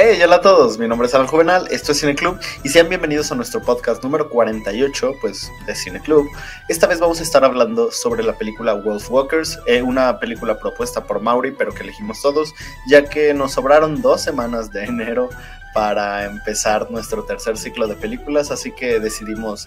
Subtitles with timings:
[0.00, 2.88] Hey, hola a todos, mi nombre es Alan Juvenal, esto es Cine Club y sean
[2.88, 6.24] bienvenidos a nuestro podcast número 48, pues, de Cine Club.
[6.68, 11.02] Esta vez vamos a estar hablando sobre la película Wolf Walkers, eh, una película propuesta
[11.02, 12.54] por Mauri, pero que elegimos todos,
[12.86, 15.30] ya que nos sobraron dos semanas de enero
[15.74, 19.66] para empezar nuestro tercer ciclo de películas, así que decidimos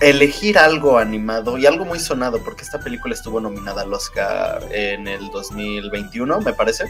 [0.00, 5.06] elegir algo animado y algo muy sonado, porque esta película estuvo nominada al Oscar en
[5.06, 6.86] el 2021, me parece.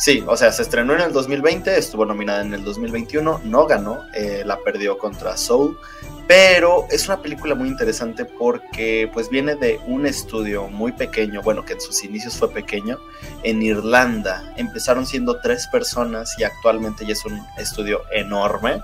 [0.00, 4.06] Sí, o sea, se estrenó en el 2020, estuvo nominada en el 2021, no ganó,
[4.14, 5.78] eh, la perdió contra Soul,
[6.26, 11.66] pero es una película muy interesante porque pues viene de un estudio muy pequeño, bueno,
[11.66, 12.98] que en sus inicios fue pequeño,
[13.42, 14.54] en Irlanda.
[14.56, 18.80] Empezaron siendo tres personas y actualmente ya es un estudio enorme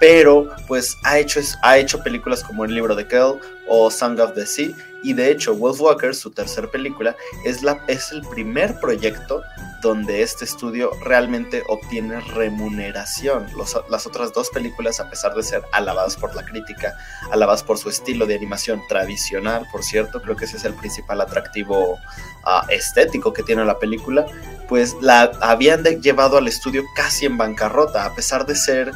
[0.00, 4.34] pero pues ha hecho, ha hecho películas como El libro de Kell o Song of
[4.34, 7.14] the Sea y de hecho Wolfwalker, su tercer película,
[7.44, 9.42] es, la, es el primer proyecto
[9.82, 13.46] donde este estudio realmente obtiene remuneración.
[13.88, 16.96] las otras dos películas, a pesar de ser alabadas por la crítica,
[17.30, 21.20] alabadas por su estilo de animación tradicional, por cierto, creo que ese es el principal
[21.20, 21.98] atractivo
[22.44, 24.26] ah, estético que tiene la película,
[24.68, 28.92] pues la habían llevado al estudio casi en bancarrota, a pesar de ser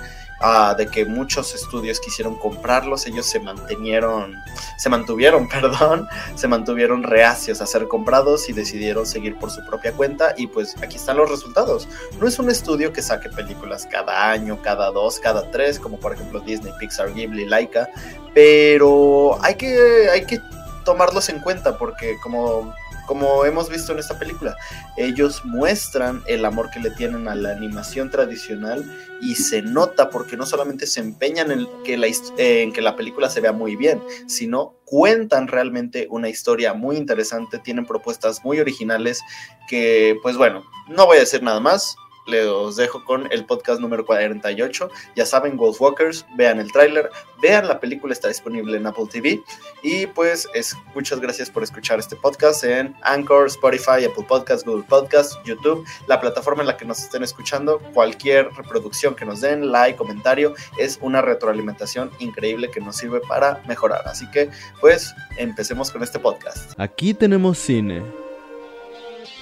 [0.77, 4.37] de que muchos estudios quisieron comprarlos, ellos se mantuvieron,
[4.77, 9.93] se mantuvieron, perdón, se mantuvieron reacios a ser comprados y decidieron seguir por su propia
[9.93, 11.89] cuenta y pues aquí están los resultados.
[12.21, 16.13] No es un estudio que saque películas cada año, cada dos, cada tres, como por
[16.13, 17.89] ejemplo Disney, Pixar, Ghibli, Laika,
[18.35, 20.41] pero hay que, hay que
[20.85, 22.75] tomarlos en cuenta porque como
[23.07, 24.57] como hemos visto en esta película.
[24.97, 28.85] Ellos muestran el amor que le tienen a la animación tradicional
[29.21, 33.31] y se nota porque no solamente se empeñan en que la, en que la película
[33.31, 39.21] se vea muy bien, sino cuentan realmente una historia muy interesante, tienen propuestas muy originales
[39.69, 41.97] que, pues bueno, no voy a decir nada más,
[42.27, 44.91] les dejo con el podcast número 48.
[45.17, 49.43] Ya saben, Wolfwalkers, vean el tráiler, vean la película, está disponible en Apple TV.
[49.83, 54.85] Y pues es, muchas gracias por escuchar este podcast en Anchor, Spotify, Apple Podcasts, Google
[54.85, 57.79] Podcasts, YouTube, la plataforma en la que nos estén escuchando.
[57.93, 63.63] Cualquier reproducción que nos den, like, comentario, es una retroalimentación increíble que nos sirve para
[63.67, 64.03] mejorar.
[64.07, 66.73] Así que pues empecemos con este podcast.
[66.79, 68.03] Aquí tenemos cine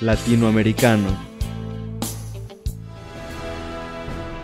[0.01, 1.32] latinoamericano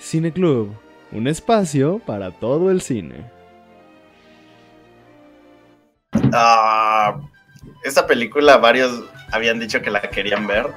[0.00, 0.74] Cine Club,
[1.12, 3.30] un espacio para todo el cine.
[6.32, 7.20] Ah,
[7.84, 10.68] esta película varios habían dicho que la querían ver.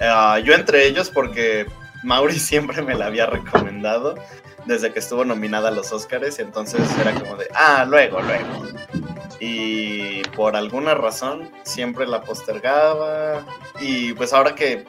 [0.00, 1.66] Ah, yo entre ellos porque
[2.04, 4.14] Mauri siempre me la había recomendado
[4.66, 8.68] desde que estuvo nominada a los Oscars, entonces era como de, ah, luego, luego.
[9.44, 13.44] Y por alguna razón siempre la postergaba.
[13.80, 14.84] Y pues ahora que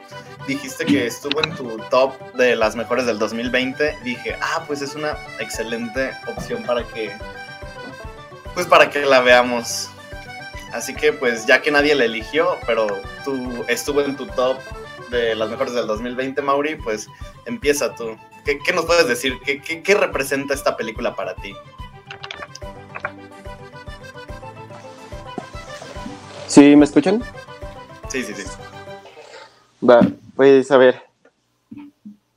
[0.46, 4.94] dijiste que estuvo en tu top de las mejores del 2020, dije, ah, pues es
[4.94, 7.10] una excelente opción para que,
[8.54, 9.90] pues para que la veamos.
[10.72, 12.86] Así que pues ya que nadie la eligió, pero
[13.24, 14.58] tú estuvo en tu top
[15.10, 17.08] de las mejores del 2020, Mauri, pues
[17.46, 18.16] empieza tú.
[18.44, 19.34] ¿Qué, nos puedes decir?
[19.44, 21.56] ¿Qué, qué representa esta película para ti?
[26.54, 27.20] ¿Sí me escuchan?
[28.06, 28.44] Sí, sí, sí.
[29.84, 30.02] Va,
[30.36, 31.02] pues a ver.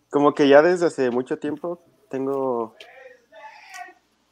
[0.10, 1.80] Como que ya desde hace mucho tiempo
[2.10, 2.74] tengo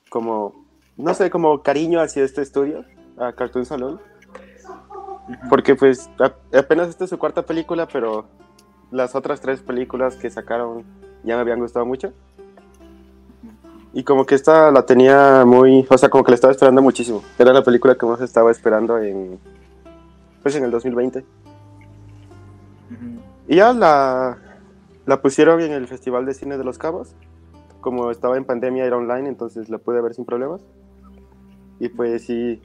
[0.09, 0.65] como,
[0.97, 2.83] no sé, como cariño hacia este estudio,
[3.15, 4.01] a Cartoon Salon.
[5.51, 6.09] Porque pues
[6.51, 8.25] apenas esta es su cuarta película, pero
[8.89, 10.83] las otras tres películas que sacaron
[11.23, 12.11] ya me habían gustado mucho.
[13.93, 17.23] Y como que esta la tenía muy, o sea, como que la estaba esperando muchísimo.
[17.37, 19.39] Era la película que más estaba esperando en,
[20.45, 21.25] pues en el 2020.
[23.47, 24.37] Y ya la,
[25.07, 27.15] la pusieron en el Festival de Cine de Los Cabos.
[27.81, 30.61] Como estaba en pandemia, era online, entonces la pude ver sin problemas.
[31.79, 32.61] Y pues sí,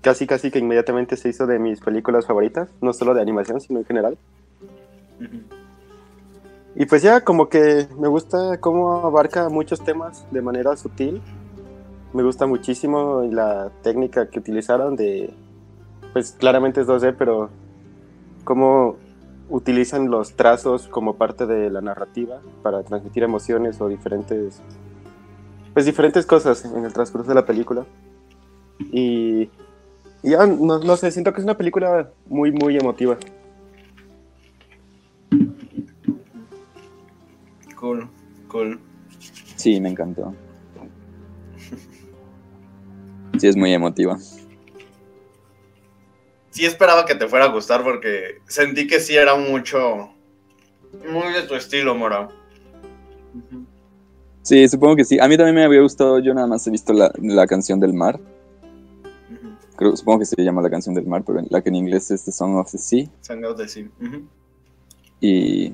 [0.00, 3.80] casi casi que inmediatamente se hizo de mis películas favoritas, no solo de animación, sino
[3.80, 4.16] en general.
[6.74, 11.20] Y pues ya como que me gusta cómo abarca muchos temas de manera sutil.
[12.14, 15.34] Me gusta muchísimo la técnica que utilizaron de,
[16.12, 17.50] pues claramente es 2D, pero
[18.44, 18.96] cómo
[19.48, 24.62] utilizan los trazos como parte de la narrativa para transmitir emociones o diferentes,
[25.74, 27.84] pues diferentes cosas en el transcurso de la película.
[28.92, 29.50] Y,
[30.22, 33.18] y ya, no, no sé, siento que es una película muy, muy emotiva.
[37.78, 38.08] Cool,
[38.48, 38.80] cool.
[39.56, 40.34] Sí, me encantó.
[43.38, 44.18] Sí, es muy emotiva.
[46.50, 50.10] Sí esperaba que te fuera a gustar porque sentí que sí era mucho...
[51.08, 52.28] Muy de tu estilo, Mora.
[54.42, 55.18] Sí, supongo que sí.
[55.20, 57.92] A mí también me había gustado, yo nada más he visto la, la canción del
[57.92, 58.18] mar.
[59.76, 62.24] Creo, supongo que se llama la canción del mar, pero la que en inglés es
[62.24, 63.06] The Song of the Sea.
[63.20, 63.86] Sang out the sea.
[65.20, 65.72] Y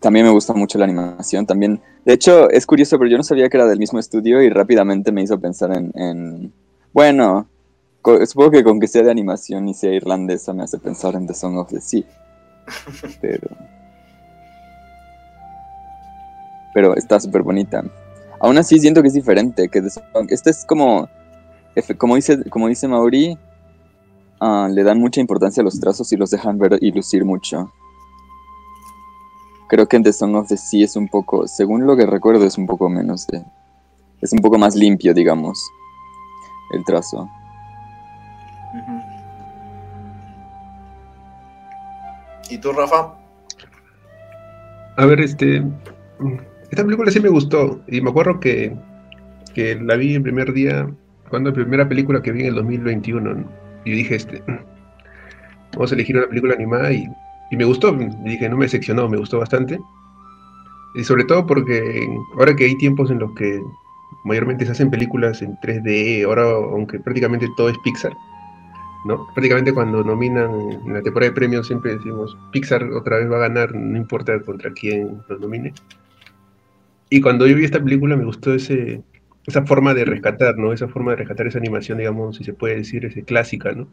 [0.00, 1.44] también me gusta mucho la animación.
[1.46, 4.48] También, de hecho, es curioso, pero yo no sabía que era del mismo estudio y
[4.48, 6.52] rápidamente me hizo pensar en, en-
[6.92, 7.46] bueno,
[8.26, 11.34] supongo que con que sea de animación y sea irlandesa me hace pensar en The
[11.34, 12.04] Song of the Sea.
[13.20, 13.48] Pero,
[16.74, 17.82] pero está súper bonita.
[18.40, 21.08] Aún así siento que es diferente, que The Song- este es como,
[21.96, 23.36] como dice, como dice Mauri,
[24.40, 27.72] ah, le dan mucha importancia a los trazos y los dejan ver y lucir mucho.
[29.68, 32.44] Creo que en The Song of the Sea es un poco, según lo que recuerdo,
[32.44, 33.42] es un poco menos de.
[34.20, 35.58] Es un poco más limpio, digamos,
[36.74, 37.28] el trazo.
[42.50, 43.14] ¿Y tú, Rafa?
[44.96, 45.62] A ver, este.
[46.70, 47.80] Esta película sí me gustó.
[47.88, 48.74] Y me acuerdo que,
[49.54, 50.88] que la vi el primer día,
[51.28, 53.34] cuando la primera película que vi en el 2021.
[53.34, 53.44] ¿no?
[53.84, 54.42] Y dije, este.
[55.74, 57.06] Vamos a elegir una película animada y,
[57.50, 57.92] y me gustó.
[58.24, 59.78] Dije, no me decepcionó, me gustó bastante.
[60.94, 63.60] Y sobre todo porque ahora que hay tiempos en los que
[64.24, 68.12] mayormente se hacen películas en 3D, ahora aunque prácticamente todo es Pixar,
[69.34, 70.50] Prácticamente cuando nominan
[70.86, 74.38] en la temporada de premios siempre decimos Pixar otra vez va a ganar, no importa
[74.42, 75.72] contra quién los nomine.
[77.10, 79.02] Y cuando yo vi esta película me gustó ese,
[79.46, 80.72] esa forma de rescatar, ¿no?
[80.74, 83.88] Esa forma de rescatar esa animación, digamos, si se puede decir, ese clásica, ¿no?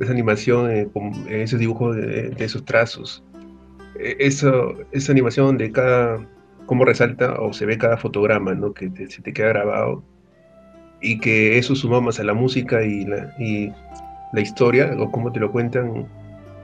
[0.00, 3.22] Esa animación, eh, con eh, esos dibujos de, esos trazos.
[3.98, 6.26] Eh, eso, esa animación de cada,
[6.64, 8.72] cómo resalta o se ve cada fotograma, ¿no?
[8.72, 10.02] Que se te queda grabado
[11.00, 13.72] y que eso sumamos a la música y la, y
[14.32, 16.06] la historia, o cómo te lo cuentan,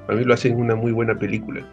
[0.08, 1.66] a mí lo hacen una muy buena película.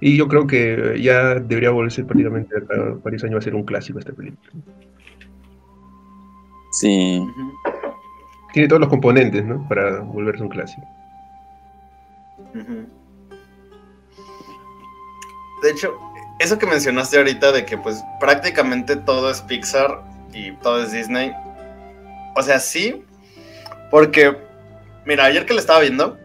[0.00, 3.98] Y yo creo que ya debería volverse prácticamente a varios años a ser un clásico
[3.98, 4.50] esta película.
[6.70, 7.20] Sí.
[8.52, 9.66] Tiene todos los componentes, ¿no?
[9.68, 10.86] Para volverse un clásico.
[15.62, 15.92] De hecho,
[16.38, 21.32] eso que mencionaste ahorita de que pues prácticamente todo es Pixar y todo es Disney.
[22.36, 23.04] O sea, sí,
[23.90, 24.36] porque,
[25.04, 26.18] mira, ayer que lo estaba viendo,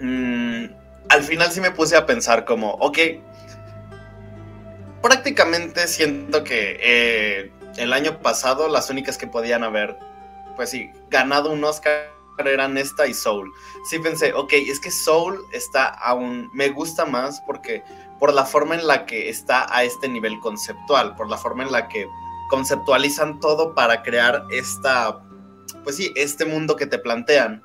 [0.00, 0.64] mm,
[1.08, 2.98] al final sí me puse a pensar como, ok,
[5.02, 9.98] prácticamente siento que eh, el año pasado las únicas que podían haber,
[10.56, 13.52] pues sí, ganado un Oscar eran esta y Soul
[13.84, 17.84] sí pensé, ok, es que Soul está aún, me gusta más porque
[18.18, 21.72] por la forma en la que está a este nivel conceptual, por la forma en
[21.72, 22.08] la que
[22.54, 25.20] conceptualizan todo para crear esta,
[25.82, 27.64] pues sí, este mundo que te plantean.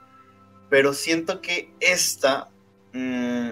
[0.68, 2.50] Pero siento que esta
[2.94, 3.52] mm,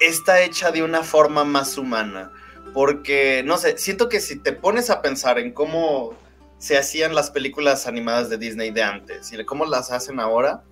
[0.00, 2.30] está hecha de una forma más humana.
[2.74, 6.14] Porque, no sé, siento que si te pones a pensar en cómo
[6.58, 10.62] se hacían las películas animadas de Disney de antes y cómo las hacen ahora,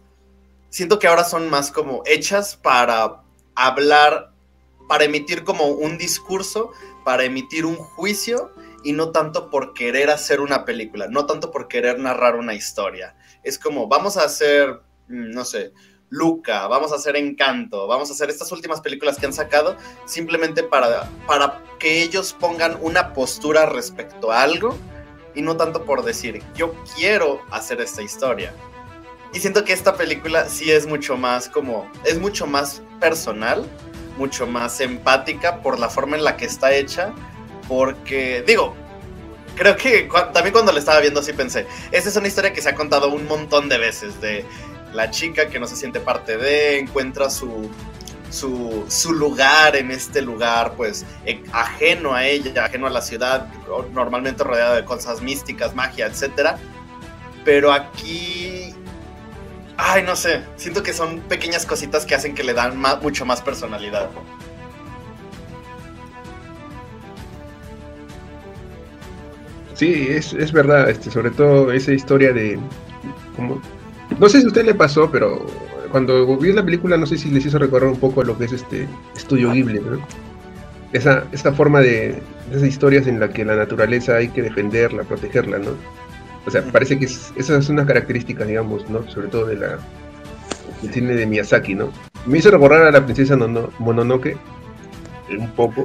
[0.68, 3.23] siento que ahora son más como hechas para
[3.56, 4.30] hablar,
[4.88, 6.70] para emitir como un discurso,
[7.04, 11.68] para emitir un juicio y no tanto por querer hacer una película, no tanto por
[11.68, 13.14] querer narrar una historia.
[13.42, 15.72] Es como, vamos a hacer, mm, no sé,
[16.08, 20.64] Luca, vamos a hacer Encanto, vamos a hacer estas últimas películas que han sacado simplemente
[20.64, 24.76] para, para que ellos pongan una postura respecto a algo
[25.34, 28.52] y no tanto por decir, yo quiero hacer esta historia.
[29.32, 33.64] Y siento que esta película sí es mucho más como, es mucho más personal,
[34.18, 37.14] mucho más empática por la forma en la que está hecha,
[37.71, 38.75] porque digo,
[39.55, 42.69] creo que también cuando la estaba viendo sí pensé, esta es una historia que se
[42.69, 44.45] ha contado un montón de veces, de
[44.93, 47.71] la chica que no se siente parte de, encuentra su,
[48.29, 53.47] su, lugar en este lugar, pues eh, ajeno a ella, ajeno a la ciudad,
[53.93, 56.59] normalmente rodeada de cosas místicas, magia, etcétera.
[57.45, 58.75] Pero aquí
[59.83, 60.43] Ay, no sé.
[60.57, 64.11] Siento que son pequeñas cositas que hacen que le dan mucho más personalidad.
[69.80, 72.58] Sí, es, es verdad, este, sobre todo esa historia de
[73.34, 73.62] como
[74.18, 75.46] No sé si a usted le pasó, pero
[75.90, 78.44] cuando vi la película, no sé si les hizo recordar un poco a lo que
[78.44, 80.06] es este estudio Ghibli, ¿no?
[80.92, 82.20] Esa, esa forma de,
[82.50, 85.70] esas historias en la que la naturaleza hay que defenderla, protegerla, ¿no?
[86.44, 89.08] O sea, parece que es, esa es una característica, digamos, ¿no?
[89.10, 89.78] Sobre todo de la,
[90.82, 91.90] del cine de Miyazaki, ¿no?
[92.26, 93.34] Me hizo recordar a la princesa
[93.78, 94.37] Mononoke,
[95.30, 95.84] un poco,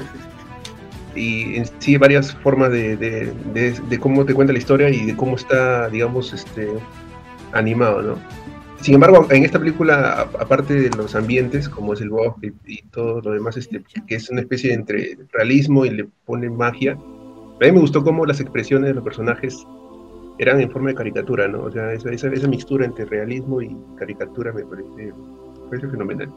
[1.15, 5.35] y en sí varias formas de, de, cómo te cuenta la historia y de cómo
[5.35, 6.69] está, digamos, este
[7.53, 8.15] animado, ¿no?
[8.81, 13.21] Sin embargo, en esta película, aparte de los ambientes, como es el bosque y todo
[13.21, 17.65] lo demás, este, que es una especie de entre realismo y le pone magia, a
[17.65, 19.65] mí me gustó cómo las expresiones de los personajes
[20.37, 21.63] eran en forma de caricatura, ¿no?
[21.63, 26.29] O sea, esa, esa, esa mixtura entre realismo y caricatura me parece, me parece fenomenal.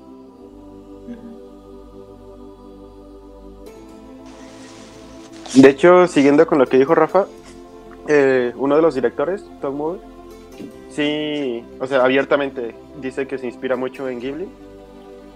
[5.59, 7.27] De hecho, siguiendo con lo que dijo Rafa,
[8.07, 9.99] eh, uno de los directores, Tom Moore,
[10.89, 14.49] sí, o sea, abiertamente dice que se inspira mucho en Ghibli,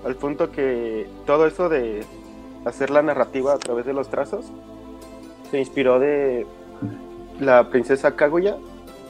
[0.04, 2.04] al punto que todo eso de
[2.64, 4.46] hacer la narrativa a través de los trazos
[5.50, 6.46] se inspiró de
[7.40, 8.58] la princesa Kaguya,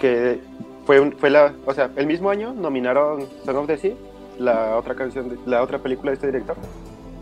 [0.00, 0.40] que
[0.86, 3.94] fue, fue la, o sea, el mismo año nominaron Song of the Sea,
[4.38, 6.56] la otra canción, de, la otra película de este director,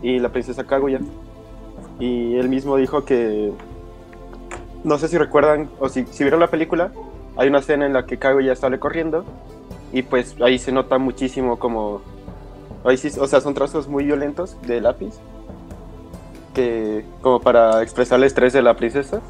[0.01, 1.01] y la princesa Kaguya.
[1.99, 3.51] Y él mismo dijo que
[4.83, 6.91] no sé si recuerdan o si, vieron la película,
[7.37, 9.25] hay una escena en la que Kaguya sale corriendo
[9.91, 12.01] y pues ahí se nota muchísimo como...
[12.83, 15.19] O sea, son trazos muy violentos de lápiz
[16.53, 19.21] que como para expresar el estrés de la princesa.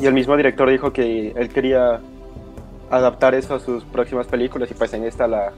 [0.00, 2.00] Y el mismo director dijo que él quería
[2.90, 5.52] adaptar eso a sus próximas películas y pues en esta la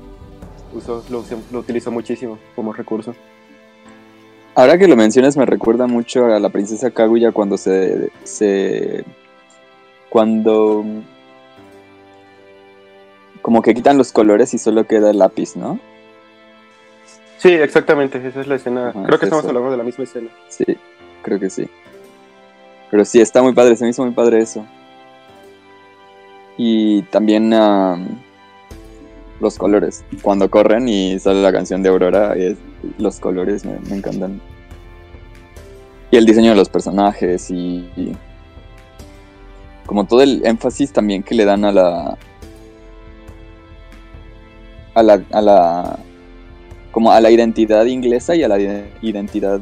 [0.75, 3.15] usó, lo utilizó muchísimo como recurso.
[4.55, 9.05] Ahora que lo mencionas me recuerda mucho a la princesa Kaguya cuando se, se
[10.09, 10.85] cuando
[13.43, 15.81] como que quitan los colores y solo queda el lápiz, ¿no?
[17.39, 18.93] Sí, exactamente, esa es la escena.
[18.93, 20.31] creo que estamos hablando de la misma escena.
[20.49, 20.65] Sí,
[21.21, 21.69] creo que sí.
[22.91, 24.65] Pero sí, está muy padre, se me hizo muy padre eso.
[26.57, 27.51] Y también
[29.41, 30.05] los colores.
[30.23, 32.35] Cuando corren y sale la canción de Aurora,
[32.99, 34.41] los colores me, encantan.
[36.11, 37.89] Y el diseño de los personajes y,
[39.87, 42.19] como todo el énfasis también que le dan a la
[44.95, 45.99] a la, a la
[46.93, 48.59] como a la identidad inglesa y a la
[49.03, 49.61] identidad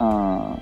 [0.00, 0.56] uh,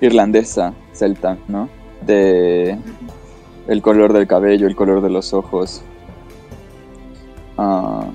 [0.00, 1.68] irlandesa, celta, ¿no?
[2.02, 2.78] de
[3.66, 5.82] el color del cabello, el color de los ojos,
[7.56, 8.12] uh,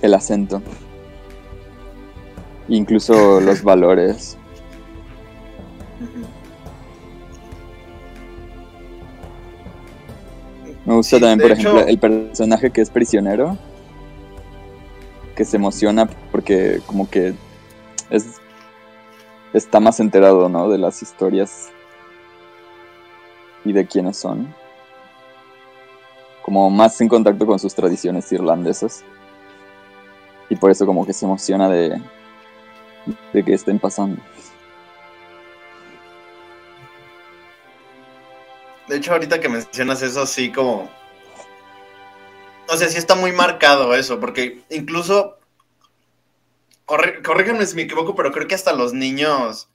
[0.00, 0.62] el acento,
[2.68, 4.36] incluso los valores.
[10.84, 13.56] Me gusta también, por ejemplo, el personaje que es prisionero,
[15.36, 17.34] que se emociona porque como que
[18.10, 18.40] es
[19.52, 20.68] está más enterado, ¿no?
[20.68, 21.70] De las historias
[23.64, 24.54] y de quiénes son.
[26.42, 29.04] Como más en contacto con sus tradiciones irlandesas.
[30.48, 32.00] Y por eso como que se emociona de,
[33.32, 34.20] de que estén pasando.
[38.88, 40.90] De hecho, ahorita que mencionas eso, sí, como...
[42.68, 45.38] O sea, sí está muy marcado eso, porque incluso...
[46.86, 49.68] corríganme si me equivoco, pero creo que hasta los niños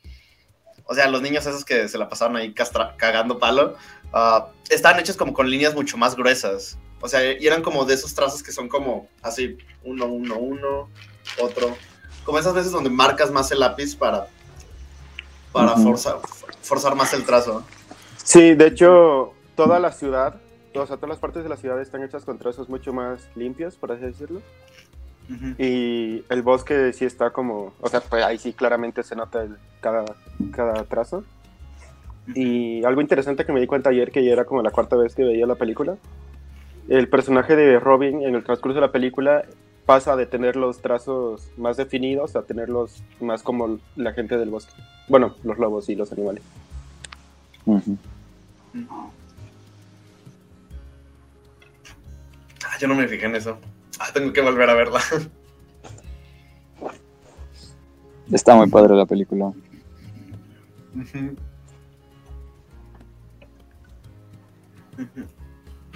[0.88, 2.54] o sea, los niños esos que se la pasaron ahí
[2.98, 3.76] cagando palo,
[4.14, 6.78] uh, estaban hechos como con líneas mucho más gruesas.
[7.00, 10.90] O sea, y eran como de esos trazos que son como así, uno, uno, uno,
[11.42, 11.76] otro.
[12.24, 14.28] Como esas veces donde marcas más el lápiz para,
[15.52, 16.20] para forzar,
[16.62, 17.64] forzar más el trazo.
[18.24, 20.42] Sí, de hecho, toda la ciudad,
[20.74, 23.76] o sea, todas las partes de la ciudad están hechas con trazos mucho más limpios,
[23.76, 24.42] por así decirlo.
[25.58, 29.58] Y el bosque sí está como, o sea, pues ahí sí claramente se nota el,
[29.82, 30.06] cada,
[30.52, 31.26] cada trazo.
[32.36, 35.16] Y algo interesante que me di cuenta ayer, que ya era como la cuarta vez
[35.16, 35.98] que veía la película,
[36.90, 39.46] el personaje de Robin en el transcurso de la película
[39.86, 44.74] pasa de tener los trazos más definidos a tenerlos más como la gente del bosque.
[45.08, 46.44] Bueno, los lobos y los animales.
[52.66, 53.58] Ah, yo no me fijé en eso.
[54.00, 55.00] Ah, tengo que volver a verla.
[58.32, 59.54] Está muy padre la película.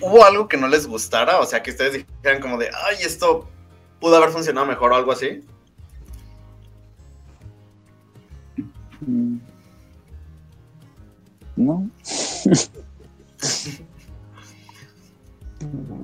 [0.01, 1.39] ¿Hubo algo que no les gustara?
[1.39, 3.47] O sea, que ustedes dijeran como de, ay, esto
[3.99, 5.41] pudo haber funcionado mejor o algo así.
[9.01, 9.37] Mm.
[11.55, 11.89] no.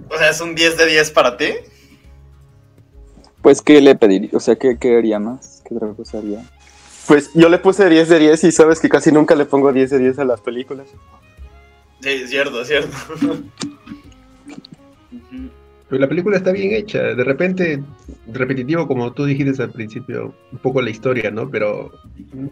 [0.09, 1.49] O sea, es un 10 de 10 para ti.
[3.41, 4.29] Pues, ¿qué le pediría?
[4.33, 5.61] O sea, ¿qué, qué haría más?
[5.65, 6.43] ¿Qué otra cosa haría?
[7.07, 9.89] Pues yo le puse 10 de 10 y sabes que casi nunca le pongo 10
[9.91, 10.87] de 10 a las películas.
[12.01, 12.89] Sí, cierto, cierto.
[15.89, 17.01] Pero la película está bien hecha.
[17.01, 17.81] De repente,
[18.27, 21.49] repetitivo, como tú dijiste al principio, un poco la historia, ¿no?
[21.49, 21.91] Pero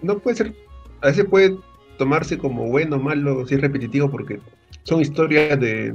[0.02, 0.54] no puede ser.
[1.02, 1.58] A veces puede
[1.98, 4.40] tomarse como bueno o malo si es repetitivo, porque
[4.84, 5.94] son historias de,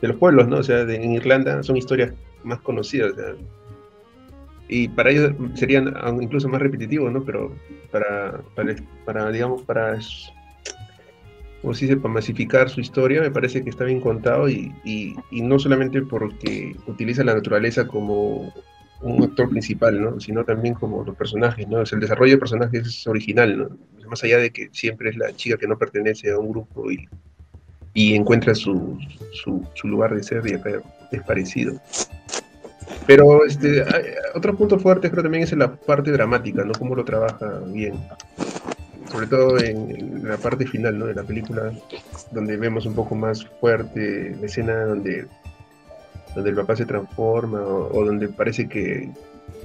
[0.00, 0.58] de los pueblos, ¿no?
[0.58, 3.12] O sea, en Irlanda son historias más conocidas.
[3.12, 3.56] o
[4.68, 7.22] y para ellos serían aún incluso más repetitivos, ¿no?
[7.22, 7.54] Pero
[7.90, 8.40] para,
[9.04, 9.96] para, digamos, para
[11.66, 15.16] como se dice, para masificar su historia, me parece que está bien contado y, y-
[15.32, 18.52] y no solamente porque utiliza la naturaleza como
[19.02, 20.20] un actor principal, ¿no?
[20.20, 21.78] Sino también como los personajes, ¿no?
[21.78, 23.68] O el desarrollo de personajes es original.
[24.08, 27.08] Más allá de que siempre es la chica que no pertenece a un grupo y,
[27.94, 28.96] y encuentra su,
[29.32, 30.70] su, su lugar de ser y acá
[31.10, 31.80] es parecido.
[33.08, 33.84] Pero este,
[34.36, 36.78] otro punto fuerte creo también es la parte dramática, ¿no?
[36.78, 37.94] Cómo lo trabaja bien
[39.10, 41.06] sobre todo en, la parte final ¿no?
[41.06, 41.72] de la película,
[42.32, 45.26] donde vemos un poco más fuerte la escena donde,
[46.34, 49.10] donde el papá se transforma o, o donde parece que,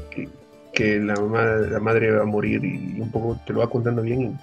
[0.09, 0.29] que,
[0.73, 4.01] que la, mamá, la madre va a morir y, un poco te lo va contando
[4.01, 4.21] bien.
[4.21, 4.35] Y,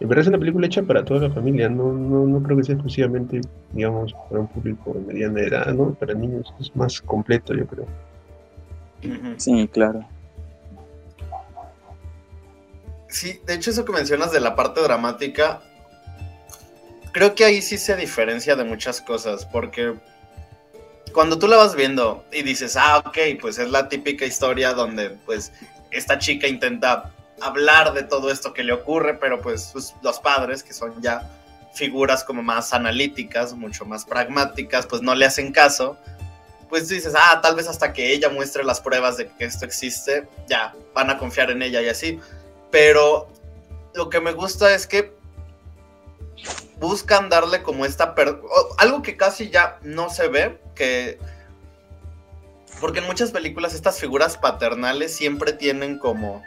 [0.00, 2.64] en verdad es una película hecha para toda la familia, no, no, no creo que
[2.64, 3.40] sea exclusivamente,
[3.72, 5.92] digamos, para un público de mediana edad, ¿no?
[5.94, 7.86] Para niños es más completo, yo creo.
[9.36, 10.04] Sí, claro.
[13.08, 15.62] Sí, de hecho eso que mencionas de la parte dramática,
[17.12, 19.94] creo que ahí sí se diferencia de muchas cosas, porque
[21.12, 25.10] cuando tú la vas viendo y dices, ah, ok, pues es la típica historia donde
[25.10, 25.52] pues
[25.90, 27.10] esta chica intenta
[27.40, 31.28] hablar de todo esto que le ocurre, pero pues sus- los padres, que son ya
[31.72, 35.96] figuras como más analíticas, mucho más pragmáticas, pues no le hacen caso.
[36.68, 40.28] Pues dices, ah, tal vez hasta que ella muestre las pruebas de que esto existe,
[40.46, 42.20] ya van a confiar en ella y así
[42.70, 43.28] pero
[43.94, 45.16] lo que me gusta es que
[46.78, 48.14] buscan darle como esta
[48.78, 51.18] algo que casi ya no se ve que
[52.80, 56.42] porque en muchas películas estas figuras paternales siempre tienen como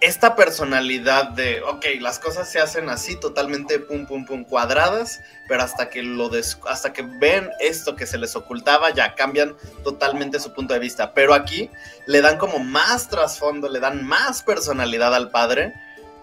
[0.00, 5.62] esta personalidad de, ok, las cosas se hacen así totalmente pum pum pum cuadradas, pero
[5.62, 10.38] hasta que lo des- hasta que ven esto que se les ocultaba ya cambian totalmente
[10.38, 11.70] su punto de vista, pero aquí
[12.06, 15.74] le dan como más trasfondo, le dan más personalidad al padre.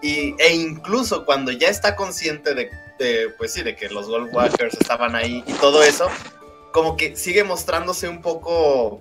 [0.02, 2.70] Y, e incluso cuando ya está consciente de,
[3.38, 6.08] pues sí, de que los Goldwalkers estaban ahí y todo eso,
[6.72, 9.00] como que sigue mostrándose un poco,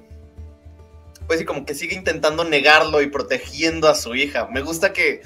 [1.28, 4.48] pues sí, como que sigue intentando negarlo y protegiendo a su hija.
[4.48, 5.22] Me gusta que,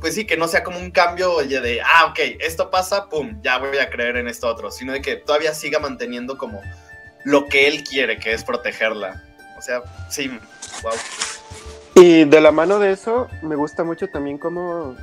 [0.00, 3.58] pues sí, que no sea como un cambio de, ah, ok, esto pasa, pum, ya
[3.58, 6.60] voy a creer en esto otro, sino de que todavía siga manteniendo como
[7.24, 9.22] lo que él quiere, que es protegerla.
[9.58, 10.28] O sea, sí,
[10.82, 10.92] wow.
[11.94, 14.96] Y de la mano de eso, me gusta mucho también cómo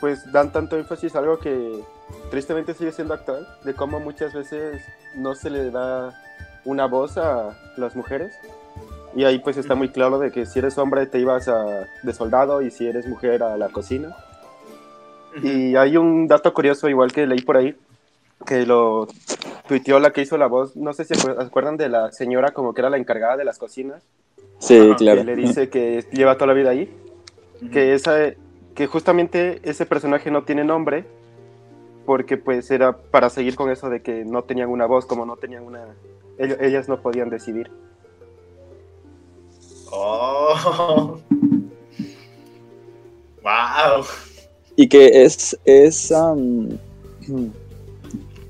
[0.00, 1.82] pues dan tanto énfasis a algo que
[2.30, 4.82] tristemente sigue siendo actual, de cómo muchas veces
[5.14, 6.20] no se le da
[6.64, 8.34] una voz a las mujeres.
[9.16, 12.12] Y ahí pues está muy claro de que si eres hombre te ibas a, de
[12.12, 14.16] soldado y si eres mujer a la cocina.
[15.42, 17.76] Y hay un dato curioso igual que leí por ahí,
[18.46, 19.08] que lo
[19.68, 22.72] tuiteó la que hizo la voz, no sé si se acuerdan de la señora como
[22.74, 24.02] que era la encargada de las cocinas,
[24.60, 25.20] Sí, Ajá, claro.
[25.20, 26.88] que le dice que lleva toda la vida ahí.
[27.72, 28.16] Que esa
[28.74, 31.04] que justamente ese personaje no tiene nombre
[32.06, 35.36] porque pues era para seguir con eso de que no tenían una voz como no
[35.36, 35.80] tenían una
[36.38, 37.70] ellos- ellas no podían decidir
[39.96, 41.18] Oh.
[43.44, 44.06] Wow.
[44.74, 46.78] Y que es, es am,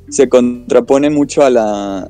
[0.08, 2.08] se contrapone mucho a la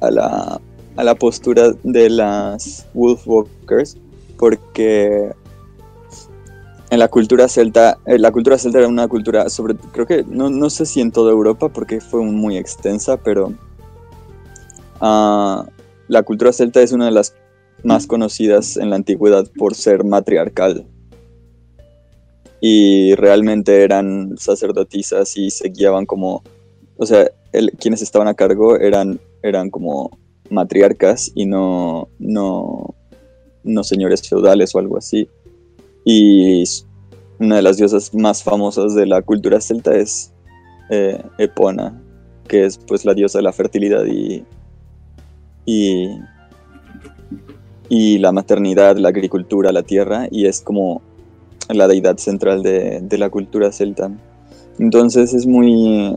[0.00, 0.60] a la
[0.96, 3.98] a la postura de las Wolfwalkers
[4.38, 5.30] porque
[6.90, 10.48] en la cultura celta eh, la cultura celta era una cultura sobre creo que no,
[10.48, 13.52] no sé si en toda Europa porque fue muy extensa pero
[15.00, 15.66] ah,
[16.08, 17.34] la cultura celta es una de las
[17.84, 20.86] más conocidas en la antigüedad por ser matriarcal
[22.64, 26.44] y realmente eran sacerdotisas y se guiaban como,
[26.96, 27.28] o sea,
[27.80, 30.16] quienes estaban a cargo eran, eran como
[30.48, 32.94] matriarcas y no, no,
[33.64, 35.28] no señores feudales o algo así.
[36.04, 36.62] Y
[37.40, 40.32] una de las diosas más famosas de la cultura celta es
[40.88, 42.00] eh, Epona,
[42.46, 44.44] que es pues la diosa de la fertilidad y,
[47.94, 51.02] y la maternidad, la agricultura, la tierra, y es como
[51.68, 54.10] la deidad central de, la cultura celta.
[54.78, 56.16] Entonces es muy,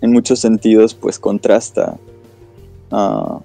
[0.00, 1.98] en muchos sentidos, pues contrasta
[2.92, 3.40] a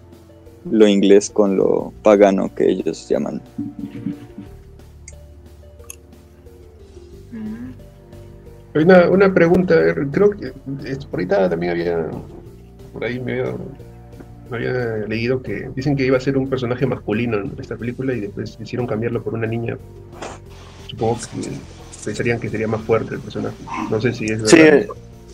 [0.69, 3.41] lo inglés con lo pagano que ellos llaman.
[8.75, 9.75] Una, una pregunta,
[10.11, 10.53] creo que
[11.11, 12.11] ahorita también había,
[12.93, 13.55] por ahí me había,
[14.55, 18.21] había leído que dicen que iba a ser un personaje masculino en esta película y
[18.21, 19.77] después hicieron cambiarlo por una niña.
[20.87, 21.49] Supongo que
[22.05, 23.55] pensarían que sería más fuerte el personaje.
[23.89, 24.79] No sé si es Sí, verdad.
[24.81, 24.87] eh,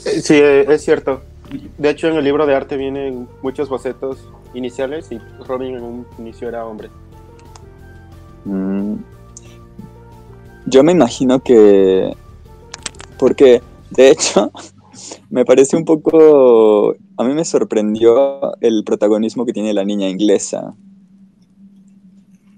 [0.05, 1.21] eh, sí, eh, es cierto.
[1.77, 6.05] De hecho, en el libro de arte vienen muchos bocetos iniciales y Robin en un
[6.19, 6.89] inicio era hombre.
[8.45, 8.95] Mm.
[10.67, 12.13] Yo me imagino que...
[13.17, 14.51] Porque, de hecho,
[15.29, 16.95] me parece un poco...
[17.19, 20.73] A mí me sorprendió el protagonismo que tiene la niña inglesa.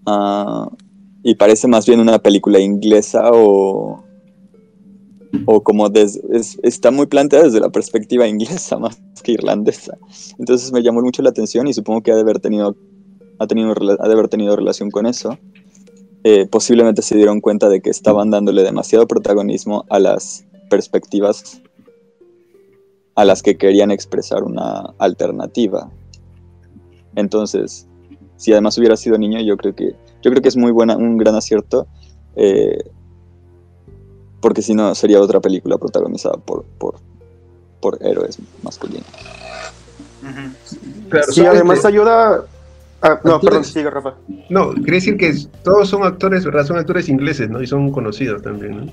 [0.06, 0.69] Ah,
[1.24, 4.04] y parece más bien una película inglesa o...
[5.45, 9.97] O como está muy planteada desde la perspectiva inglesa más que irlandesa.
[10.38, 12.76] Entonces me llamó mucho la atención y supongo que ha de haber tenido,
[13.39, 15.38] ha tenido, ha de haber tenido relación con eso
[16.24, 21.62] eh, posiblemente se dieron cuenta de que estaban dándole demasiado protagonismo a las perspectivas
[23.15, 25.89] a las que querían expresar una alternativa.
[27.15, 27.88] Entonces,
[28.38, 31.17] si además hubiera sido niño, yo creo que yo creo que es muy buena, un
[31.17, 31.88] gran acierto,
[32.36, 32.78] eh,
[34.39, 36.95] porque si no sería otra película protagonizada por, por,
[37.80, 39.06] por héroes masculinos.
[40.21, 41.10] Ujú.
[41.10, 42.45] Claro, Sí, además ayuda...
[43.04, 44.13] Ah, no, Actores- perdón, sigue Rafa.
[44.50, 46.65] No, quiere decir que todos son actores, ¿verdad?
[46.65, 47.60] Son actores ingleses, ¿no?
[47.60, 48.91] Y son conocidos también, ¿no?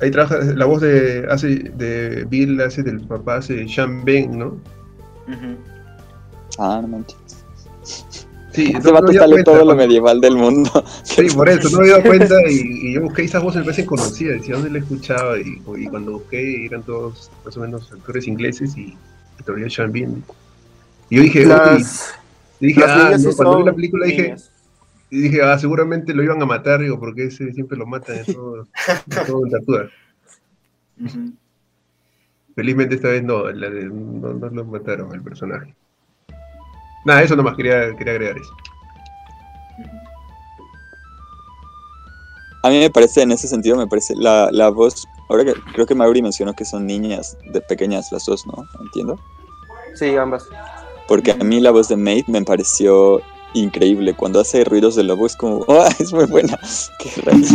[0.00, 4.46] Ahí trabaja, la voz de, hace, de Bill hace del papá, hace Sean Ben, ¿no?
[5.26, 5.56] Ujú.
[6.58, 7.16] Ah, no manches.
[8.52, 10.84] Sí, Ese vato había sale todo lo medieval del mundo.
[11.02, 13.64] Sí, por eso, no me había dado cuenta y, y yo busqué esas voces, me
[13.64, 17.90] parecen conocidas, decía dónde la escuchaba y, y cuando busqué eran todos más o menos
[17.92, 18.96] actores ingleses y,
[19.38, 20.22] y todavía Sean Ben.
[21.08, 22.14] Y yo dije, uy, Las,
[22.60, 24.36] y dije, las ah, no, cuando vi la película dije.
[25.10, 28.34] Y dije, ah, seguramente lo iban a matar, digo, porque ese siempre lo matan en
[28.34, 28.66] todo,
[29.06, 31.06] en todo en.
[31.06, 31.32] Ujú.
[32.54, 35.74] Felizmente esta vez no, la de- no, no lo mataron al personaje.
[37.04, 38.52] Nada, eso nomás quería, quería agregar eso.
[42.62, 45.06] A mí me parece, en ese sentido, me parece la, la voz.
[45.28, 48.66] Ahora que creo que Mauri mencionó que son niñas de pequeñas las dos, ¿no?
[48.80, 49.20] Entiendo.
[49.94, 50.48] Sí, ambas.
[51.06, 53.20] Porque a mí la voz de Maid me pareció
[53.60, 54.14] increíble.
[54.14, 55.86] Cuando hace ruidos de lobo es como, ¡oh!
[55.98, 56.58] Es muy buena.
[56.98, 57.52] ¡Qué rayos!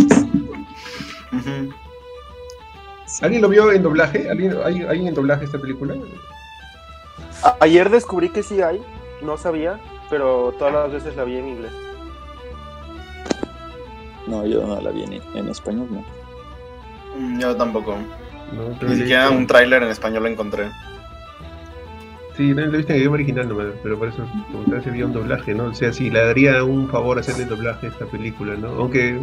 [3.22, 4.30] ¿Alguien lo vio en doblaje?
[4.30, 5.96] ¿Alguien, hay, ¿Hay en doblaje esta película?
[7.60, 8.82] Ayer descubrí que sí hay,
[9.22, 11.72] no sabía, pero todas las veces la vi en inglés.
[14.28, 16.04] No, yo no la vi en, en español, ¿no?
[17.18, 17.96] Mm, Yo tampoco.
[18.54, 20.70] No, Ni siquiera un tráiler en español lo encontré.
[22.50, 25.54] No lo viste en idioma original nomás, pero por eso preguntaba si había un doblaje,
[25.54, 25.66] ¿no?
[25.66, 28.68] O sea, si le daría un favor hacerle doblaje a esta película, ¿no?
[28.70, 29.20] Aunque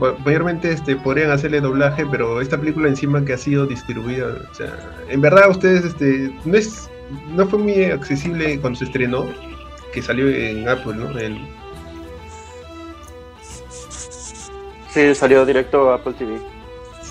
[0.00, 4.54] ma- mayormente este, podrían hacerle doblaje, pero esta película encima que ha sido distribuida, o
[4.54, 4.72] sea,
[5.08, 6.90] en verdad ustedes, este, no es,
[7.34, 9.26] no fue muy accesible cuando se estrenó,
[9.92, 11.10] que salió en Apple, ¿no?
[11.18, 11.38] El-
[14.92, 16.38] Sí, salió directo a Apple TV.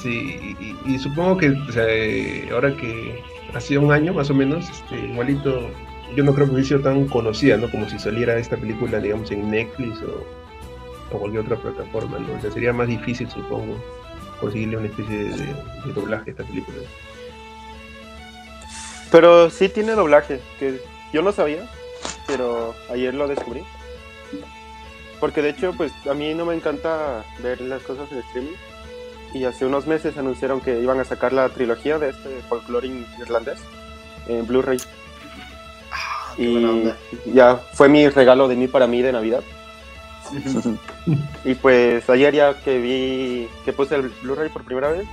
[0.01, 3.21] Sí, y, y supongo que eh, ahora que
[3.53, 5.69] hacía un año más o menos, este, igualito,
[6.15, 7.69] yo no creo que hubiese sido tan conocida, ¿no?
[7.69, 10.23] Como si saliera esta película, digamos, en Netflix o,
[11.15, 12.33] o cualquier otra plataforma, ¿no?
[12.33, 13.75] O sea, sería más difícil, supongo,
[14.39, 16.77] conseguirle una especie de doblaje a esta película.
[19.11, 20.79] Pero sí tiene doblaje, que
[21.11, 21.69] yo no sabía,
[22.27, 23.63] pero ayer lo descubrí.
[25.19, 28.55] Porque de hecho, pues a mí no me encanta ver las cosas en streaming.
[29.33, 33.59] Y hace unos meses anunciaron que iban a sacar la trilogía de este folclore irlandés
[34.27, 34.79] en Blu-ray.
[35.91, 36.91] Ah, Y
[37.33, 39.43] ya fue mi regalo de mí para mí de Navidad.
[41.43, 45.07] Y pues ayer ya que vi, que puse el Blu-ray por primera vez,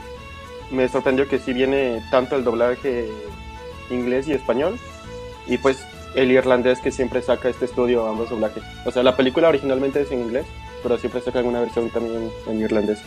[0.70, 3.08] me sorprendió que sí viene tanto el doblaje
[3.90, 4.78] inglés y español,
[5.46, 5.78] y pues
[6.14, 8.62] el irlandés que siempre saca este estudio ambos doblajes.
[8.84, 10.46] O sea, la película originalmente es en inglés,
[10.82, 12.98] pero siempre sacan una versión también en irlandés.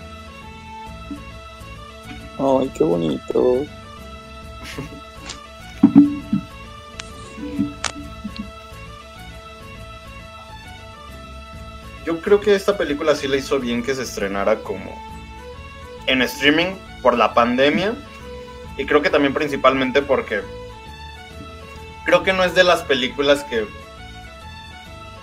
[2.39, 3.65] ¡Ay, qué bonito!
[12.05, 14.97] Yo creo que esta película sí le hizo bien que se estrenara como
[16.07, 17.93] en streaming por la pandemia.
[18.77, 20.41] Y creo que también principalmente porque
[22.05, 23.67] creo que no es de las películas que...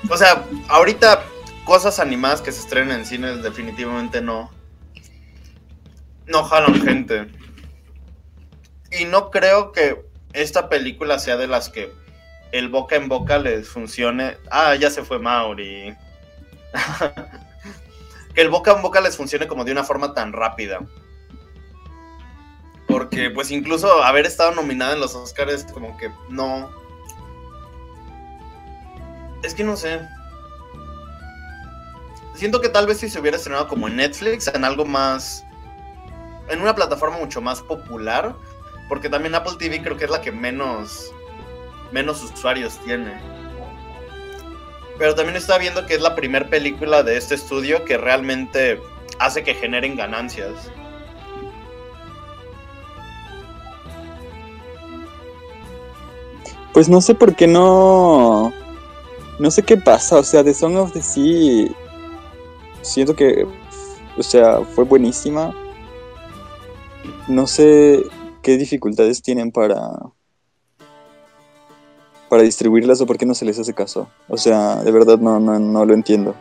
[0.09, 1.25] O sea, ahorita
[1.65, 4.51] cosas animadas que se estrenen en cines definitivamente no.
[6.27, 7.27] No jalan gente.
[8.99, 11.93] Y no creo que esta película sea de las que
[12.53, 14.37] el boca en boca les funcione.
[14.51, 15.97] Ah, ya se fue Mauri.
[18.35, 20.81] que el boca en boca les funcione como de una forma tan rápida.
[22.87, 26.71] Porque pues incluso haber estado nominada en los Oscars como que no.
[29.43, 30.01] Es que no sé.
[32.35, 35.46] Siento que tal vez si se hubiera estrenado como en Netflix, en algo más...
[36.49, 38.35] En una plataforma mucho más popular.
[38.89, 41.13] Porque también Apple TV creo que es la que menos...
[41.93, 43.21] Menos usuarios tiene.
[44.99, 48.81] Pero también está viendo que es la primera película de este estudio que realmente
[49.19, 50.71] hace que generen ganancias.
[56.73, 58.53] Pues no sé por qué no.
[59.39, 60.17] No sé qué pasa.
[60.17, 61.69] O sea, The Song of the Sea.
[62.83, 63.47] Siento que.
[64.19, 65.55] O sea, fue buenísima.
[67.29, 68.03] No sé
[68.43, 69.91] qué dificultades tienen para.
[72.29, 74.09] Para distribuirlas o por qué no se les hace caso.
[74.29, 76.35] O sea, de verdad no, no, no lo entiendo.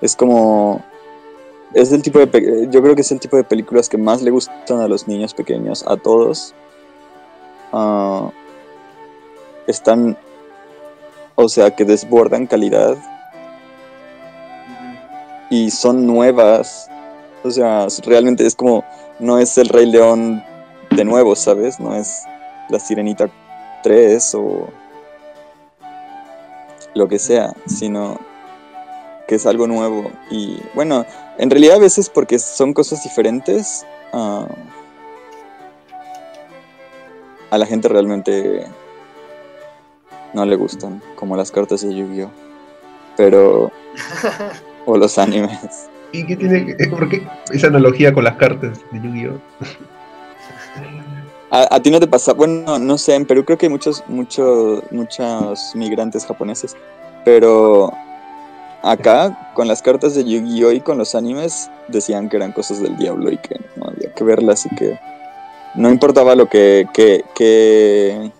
[0.00, 0.84] Es como.
[1.74, 2.68] Es el tipo de.
[2.70, 5.34] Yo creo que es el tipo de películas que más le gustan a los niños
[5.34, 6.54] pequeños, a todos.
[7.72, 8.30] Ah,
[9.66, 10.16] están,
[11.34, 12.96] o sea, que desbordan calidad
[15.50, 16.88] y son nuevas.
[17.44, 18.84] O sea, realmente es como,
[19.22, 20.44] no es el Rey León
[20.90, 21.78] de nuevo, ¿sabes?
[21.78, 22.24] No es
[22.68, 23.30] la Sirenita
[23.84, 24.68] 3 o
[26.94, 28.18] lo que sea, sino
[29.28, 30.10] que es algo nuevo.
[30.28, 31.06] Y bueno,
[31.38, 34.48] en realidad a veces porque son cosas diferentes, ah,
[37.50, 38.66] a la gente realmente
[40.32, 42.30] no le gustan, como las cartas de Yu-Gi-Oh!
[43.16, 43.70] Pero.
[44.84, 45.88] o los animes.
[46.12, 47.22] ¿Y qué tiene que- ¿Por qué
[47.52, 49.38] esa analogía con las cartas de Yu-Gi-Oh?
[51.50, 52.32] ¿A, ti no te pasa?
[52.32, 56.74] Bueno, no sé, en Perú creo que hay muchos, muchos, muchos migrantes japoneses.
[57.26, 57.92] Pero
[58.82, 60.72] acá, con las cartas de Yu-Gi-Oh!
[60.72, 64.24] y con los animes, decían que eran cosas del diablo y que no había que
[64.24, 64.98] verlas y que
[65.74, 68.32] no importaba lo que, que, que-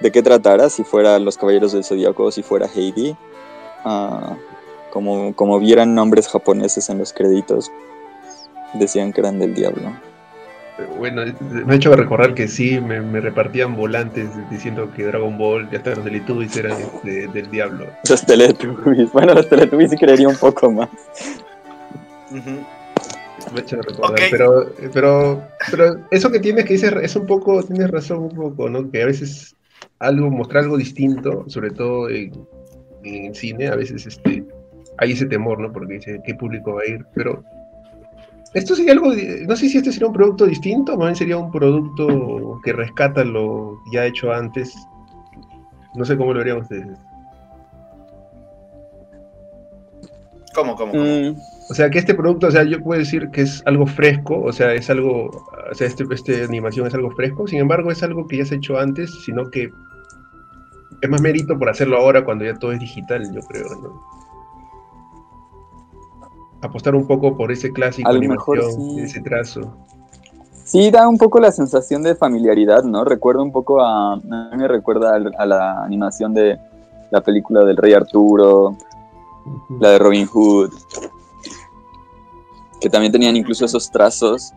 [0.00, 3.16] de qué tratara, si fuera Los Caballeros del Zodíaco si fuera Heidi,
[3.84, 4.36] ah,
[4.96, 7.70] como, como vieran nombres japoneses en los créditos,
[8.72, 9.92] decían que eran del diablo.
[10.96, 15.68] Bueno, me ha hecho recordar que sí, me, me repartían volantes diciendo que Dragon Ball
[15.70, 17.84] y hasta los Teletubbies eran del diablo.
[18.08, 19.12] Los Teletubbies.
[19.12, 20.88] Bueno, los Teletubbies sí creería un poco más.
[22.32, 22.40] Me
[23.54, 27.90] ha hecho recordar, pero, pero, pero eso que tienes que dices es un poco, tienes
[27.90, 28.90] razón un poco, ¿no?
[28.90, 29.54] Que a veces
[29.98, 32.32] algo, mostrar algo distinto, sobre todo en,
[33.04, 34.42] en cine, a veces este,
[34.98, 35.72] hay ese temor, ¿no?
[35.72, 37.06] Porque dice, ¿qué público va a ir?
[37.14, 37.44] Pero
[38.54, 39.12] esto sería algo,
[39.46, 43.24] no sé si este sería un producto distinto, más bien sería un producto que rescata
[43.24, 44.74] lo ya hecho antes.
[45.94, 46.98] No sé cómo lo verían ustedes.
[50.54, 51.04] ¿Cómo, cómo, cómo?
[51.04, 51.36] Mm,
[51.68, 54.52] O sea, que este producto, o sea, yo puedo decir que es algo fresco, o
[54.52, 55.26] sea, es algo,
[55.70, 58.54] o sea, este, este animación es algo fresco, sin embargo, es algo que ya se
[58.54, 59.68] ha hecho antes, sino que
[61.02, 64.00] es más mérito por hacerlo ahora cuando ya todo es digital, yo creo, ¿no?
[66.66, 69.00] Apostar un poco por ese clásico A lo animación, mejor sí.
[69.00, 69.76] ese trazo.
[70.64, 73.04] Sí, da un poco la sensación de familiaridad, ¿no?
[73.04, 74.14] Recuerda un poco a.
[74.14, 76.58] A mí me recuerda a la animación de
[77.10, 78.76] la película del Rey Arturo,
[79.78, 80.72] la de Robin Hood,
[82.80, 84.52] que también tenían incluso esos trazos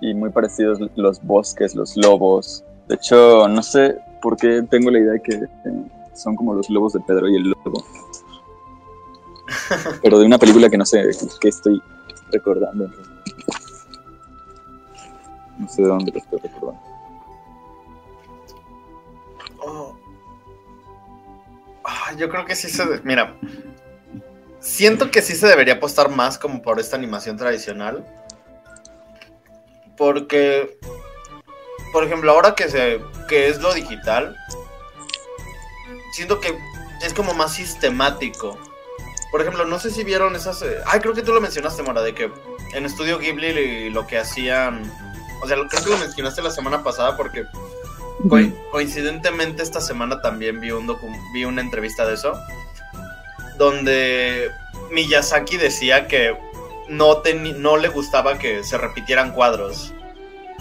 [0.00, 2.64] y muy parecidos los bosques, los lobos.
[2.88, 6.68] De hecho, no sé por qué tengo la idea de que eh, son como los
[6.70, 7.84] lobos de Pedro y el lobo.
[10.02, 11.10] Pero de una película que no sé
[11.40, 11.82] qué estoy
[12.32, 12.88] recordando.
[15.58, 16.82] No sé de dónde lo estoy recordando.
[19.62, 19.96] Oh.
[21.84, 22.84] Ah, yo creo que sí se...
[22.86, 23.36] de- Mira,
[24.60, 28.06] siento que sí se debería apostar más como por esta animación tradicional.
[29.96, 30.78] Porque,
[31.92, 34.34] por ejemplo, ahora que, se, que es lo digital,
[36.14, 36.56] siento que
[37.02, 38.56] es como más sistemático.
[39.30, 40.60] Por ejemplo, no sé si vieron esas...
[40.62, 42.30] eh, Ay, creo que tú lo mencionaste, Mora, de que
[42.74, 44.82] en Estudio Ghibli lo que hacían...
[45.42, 47.46] O sea, creo que lo mencionaste la semana pasada porque
[48.50, 52.34] Co- coincidentemente esta semana también vi un docu- vi una entrevista de eso
[53.56, 54.50] donde
[54.90, 56.36] Miyazaki decía que
[56.88, 57.22] no
[57.56, 59.92] no le gustaba que se repitieran cuadros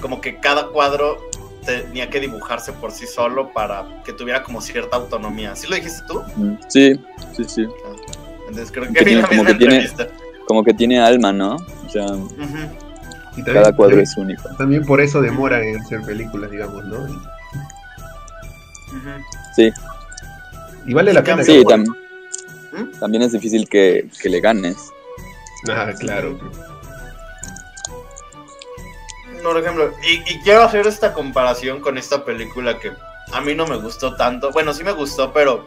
[0.01, 1.17] como que cada cuadro
[1.65, 6.01] tenía que dibujarse por sí solo para que tuviera como cierta autonomía ¿sí lo dijiste
[6.07, 6.23] tú?
[6.69, 6.99] Sí,
[7.35, 7.67] sí, sí.
[8.49, 10.07] Entonces creo que vi la como misma que tiene- entrevista.
[10.47, 11.55] Como que tiene alma, ¿no?
[11.85, 12.27] O sea, Ujú,
[13.37, 14.49] Y también, cada cuadro también- es único.
[14.57, 17.07] también por eso demoran en hacer películas, digamos, ¿no?
[19.55, 19.71] Sí,
[20.85, 21.43] Y vale la pena.
[21.43, 21.85] sí, que- tam-
[22.71, 22.99] ¿Mm?
[22.99, 24.91] también es difícil que, que le ganes.
[25.69, 26.39] Ah, claro.
[29.43, 32.91] Por ejemplo, y, y quiero hacer esta comparación con esta película que
[33.31, 34.51] a mí no me gustó tanto.
[34.51, 35.65] Bueno, sí me gustó, pero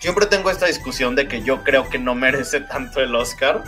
[0.00, 3.62] siempre tengo esta discusión de que yo creo que no merece tanto el Oscar.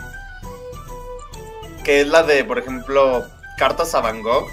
[1.83, 3.25] Que es la de, por ejemplo,
[3.57, 4.47] Cartas a Van Gogh.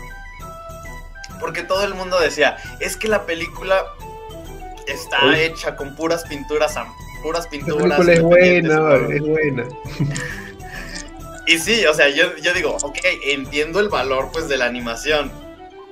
[1.41, 3.85] Porque todo el mundo decía, es que la película
[4.87, 5.41] está Uy.
[5.41, 6.77] hecha con puras pinturas,
[7.23, 7.99] puras La pinturas.
[7.99, 9.65] película es buena, es buena.
[11.47, 15.31] y sí, o sea, yo, yo digo, ok, entiendo el valor pues de la animación,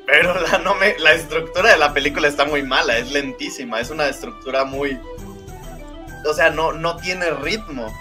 [0.07, 3.91] pero la, no me, la estructura de la película está muy mala, es lentísima, es
[3.91, 4.99] una estructura muy...
[6.25, 7.93] O sea, no, no tiene ritmo.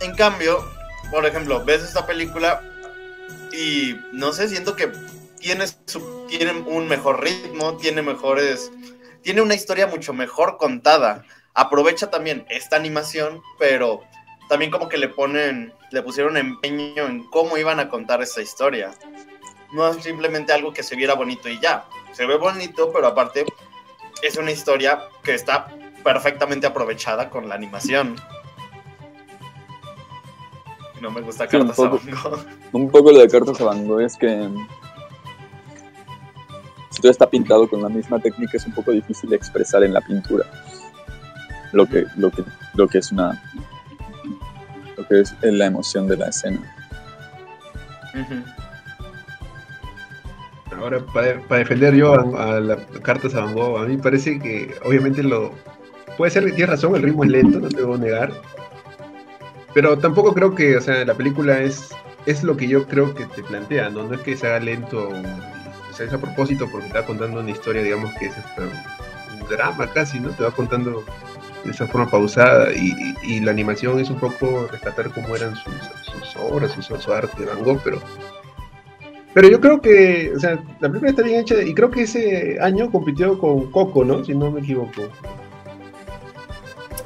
[0.00, 0.64] En cambio,
[1.10, 2.62] por ejemplo, ves esta película
[3.52, 4.90] y no sé, siento que
[5.38, 8.70] tiene, su, tiene un mejor ritmo, tiene mejores...
[9.22, 11.24] Tiene una historia mucho mejor contada
[11.54, 14.02] aprovecha también esta animación, pero
[14.48, 18.92] también como que le ponen, le pusieron empeño en cómo iban a contar esta historia.
[19.72, 21.84] No es simplemente algo que se viera bonito y ya.
[22.12, 23.44] Se ve bonito, pero aparte
[24.22, 25.68] es una historia que está
[26.02, 28.16] perfectamente aprovechada con la animación.
[31.00, 32.00] No me gusta Sí, un a poco.
[32.04, 32.46] Van Gogh.
[32.72, 34.48] Un poco lo de Cartas a Van Gogh es que
[36.90, 39.94] si todo está pintado con la misma técnica es un poco difícil de expresar en
[39.94, 40.44] la pintura
[41.72, 43.40] lo que, lo que, lo que es una
[44.96, 46.76] lo que es la emoción de la escena.
[50.78, 54.38] Ahora, para, para defender yo a, a la cartas a Van Gogh, a mí parece
[54.38, 55.52] que obviamente lo...
[56.16, 58.32] Puede ser, tienes razón, el ritmo es lento, no te voy a negar.
[59.74, 61.90] Pero tampoco creo que, o sea, la película es,
[62.26, 64.04] es lo que yo creo que te plantea, ¿no?
[64.04, 67.50] No es que se haga lento, o sea, es a propósito porque está contando una
[67.50, 70.30] historia, digamos que es este, un drama casi, ¿no?
[70.30, 71.04] Te va contando
[71.64, 75.54] de esa forma pausada y, y- y la animación es un poco rescatar cómo eran
[75.56, 78.00] sus, sus obras, su, su arte de Van Gogh, pero
[79.34, 82.58] pero yo creo que, o sea, la película está bien hecha y creo que ese
[82.60, 84.24] año compitió con Coco, ¿no?
[84.24, 85.08] Si no me equivoco.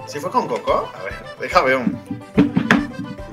[0.06, 0.90] ¿Sí fue con Coco?
[0.94, 1.98] A ver, déjame un.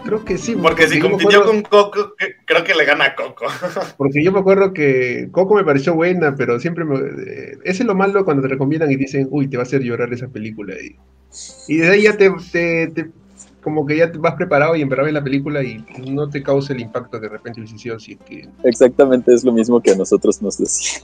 [0.03, 0.55] Creo que sí.
[0.55, 3.45] Porque si compitió acuerdo- con Coco, que- creo que le gana a Coco.
[3.97, 6.97] Porque yo me acuerdo que Coco me pareció buena, pero siempre me...
[6.97, 9.81] eh, ese es lo malo cuando te recomiendan y dicen, uy, te va a hacer
[9.83, 10.73] llorar esa película.
[10.81, 10.97] Y,
[11.67, 13.09] y desde ahí ya te, te- te-
[13.63, 16.41] Como que ya te vas preparado y en verdad ves la película y no te
[16.41, 18.49] causa el impacto que de repente hubiese sido si es que...
[18.63, 21.03] Exactamente es lo mismo que a nosotros nos decían.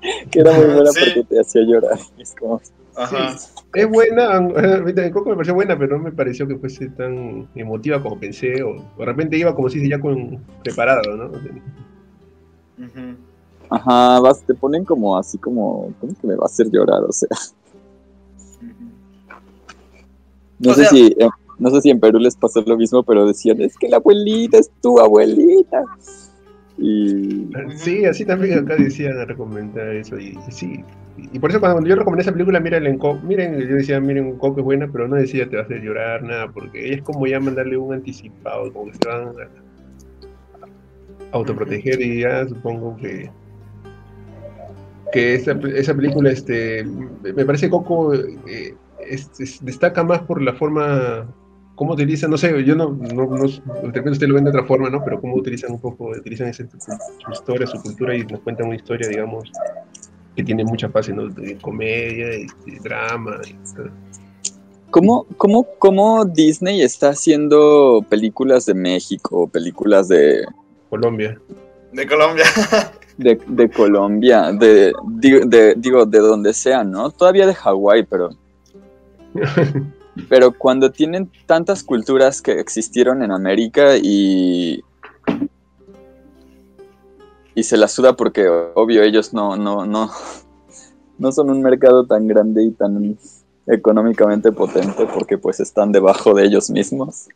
[0.30, 1.00] que era muy buena Sí.
[1.04, 1.98] porque te hacía llorar.
[2.18, 2.60] Es como,
[2.96, 3.36] Ajá.
[3.74, 4.52] Es buena, a mí
[4.94, 8.62] también Coco me pareció buena, pero no me pareció que fuese tan emotiva como pensé,
[8.62, 11.30] o de repente iba como si dice ya con preparado, ¿no?
[13.68, 17.02] Ajá, vas, te ponen como así como, ¿cómo que me va a hacer llorar?
[17.04, 17.28] O sea,
[20.58, 21.28] no O sé sea- si, eh,
[21.60, 24.58] no sé si en Perú les pasó lo mismo, pero decían, es que la abuelita
[24.58, 25.84] es tu abuelita.
[26.78, 30.82] Y Sí, así también acá decían a recomendar eso, y, sí.
[31.18, 34.36] Y por eso cuando yo recomendé esa película, miren, en Co- miren, yo decía, miren,
[34.38, 37.38] Coco es buena, pero no decía te va a llorar, nada, porque es como ya
[37.38, 39.32] mandarle un anticipado, como que se a
[41.32, 43.30] autoproteger y ya supongo que
[45.12, 46.84] que esa, esa película, este,
[47.34, 48.74] me parece Coco eh,
[49.08, 51.26] es- es- destaca más por la forma,
[51.80, 54.64] cómo utilizan, no sé, yo no, no, no, de repente usted lo ven de otra
[54.64, 55.02] forma, ¿no?
[55.02, 58.76] Pero cómo utilizan un poco, utilizan ese- su historia, su cultura y nos cuentan una
[58.76, 59.50] historia, digamos,
[60.36, 61.28] que tiene mucha fase, ¿no?
[61.28, 63.40] De comedia y de drama.
[63.48, 63.88] y todo.
[64.90, 70.44] ¿Cómo, cómo, ¿Cómo Disney está haciendo películas de México, películas de,
[70.90, 71.40] Colombia.
[71.94, 72.44] De Colombia.
[73.16, 74.92] de, de Colombia, de,
[75.46, 77.10] de, digo, de donde sea, ¿no?
[77.10, 78.28] Todavía de Hawái, pero...
[80.28, 84.82] Pero cuando tienen tantas culturas que existieron en América y...
[87.54, 90.10] Y se la suda porque, obvio, ellos no, no, no,
[91.18, 93.18] no son un mercado tan grande y tan
[93.66, 97.28] económicamente potente porque pues están debajo de ellos mismos.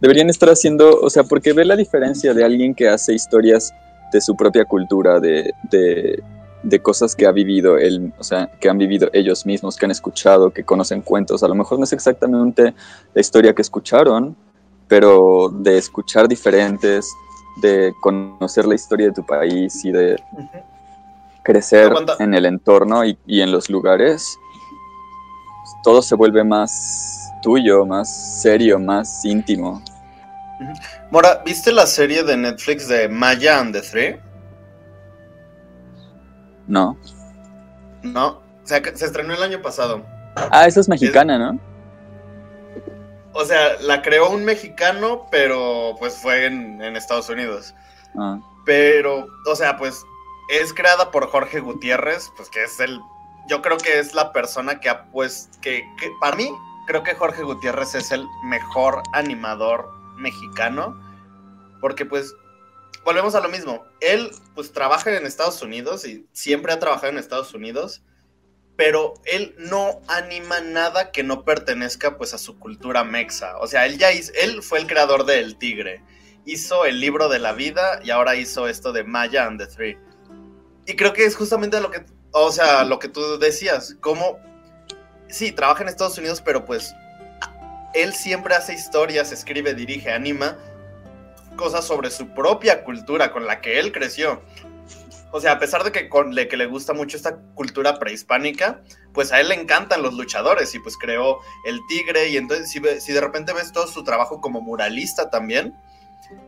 [0.00, 3.72] Deberían estar haciendo, o sea, porque ve la diferencia de alguien que hace historias
[4.12, 6.22] de su propia cultura, de, de,
[6.64, 9.90] de cosas que ha vivido él, o sea, que han vivido ellos mismos, que han
[9.90, 11.42] escuchado, que conocen cuentos.
[11.42, 12.74] A lo mejor no es exactamente
[13.14, 14.34] la historia que escucharon,
[14.88, 17.08] pero de escuchar diferentes,
[17.60, 20.16] de conocer la historia de tu país y de,
[21.42, 22.16] crecer Aguanta.
[22.18, 24.38] en el entorno y, y en los lugares,
[25.82, 29.82] todo se vuelve más tuyo, más serio, más íntimo.
[31.10, 34.23] Mora, ¿viste la serie de Netflix de Maya and the Three?
[36.66, 36.96] ¿No?
[38.02, 40.04] No, o sea, que se estrenó el año pasado.
[40.50, 41.60] Ah, esa es mexicana, ¿no?
[43.32, 47.74] O sea, la creó un mexicano, pero pues fue en, en Estados Unidos.
[48.16, 50.04] Ah, Pero, o sea, pues
[50.48, 53.00] es creada por Jorge Gutiérrez, pues que es el,
[53.48, 56.50] yo creo que es la persona que ha pues, que, que para mí,
[56.86, 60.96] creo que Jorge Gutiérrez es el mejor animador mexicano,
[61.80, 62.34] porque pues,
[63.04, 67.18] volvemos a lo mismo, él pues trabaja en Estados Unidos y siempre ha trabajado en
[67.18, 68.02] Estados Unidos,
[68.76, 73.86] pero él no anima nada que no pertenezca pues a su cultura mexa, o sea,
[73.86, 76.02] él ya hizo, él fue el creador de El Tigre,
[76.44, 79.98] hizo el libro de la vida y ahora hizo esto de Maya and the Three.
[80.86, 84.38] Y creo que es justamente lo que, o sea, lo que tú decías, como,
[85.28, 86.94] sí, trabaja en Estados Unidos, pero pues
[87.94, 90.58] él siempre hace historias, escribe, dirige, anima
[91.56, 94.42] cosas sobre su propia cultura con la que él creció.
[95.36, 98.82] O sea, a pesar de que, con, que le gusta mucho esta cultura prehispánica,
[99.12, 103.12] pues a él le encantan los luchadores y pues creó el tigre y entonces si,
[103.12, 105.74] de repente ves todo su trabajo como muralista también,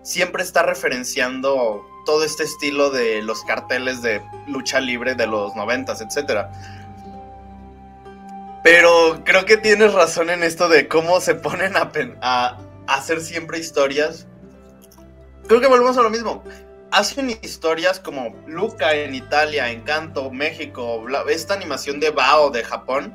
[0.02, 6.00] siempre está referenciando todo este estilo de los carteles de lucha libre de los noventas,
[6.00, 6.52] etcétera.
[8.62, 14.28] Pero creo que tienes razón en esto de cómo se ponen a hacer siempre historias.
[15.47, 16.42] Creo que volvemos a lo mismo.
[16.90, 23.14] Hacen historias como Luca en Italia, Encanto, México, esta animación de Bao de Japón,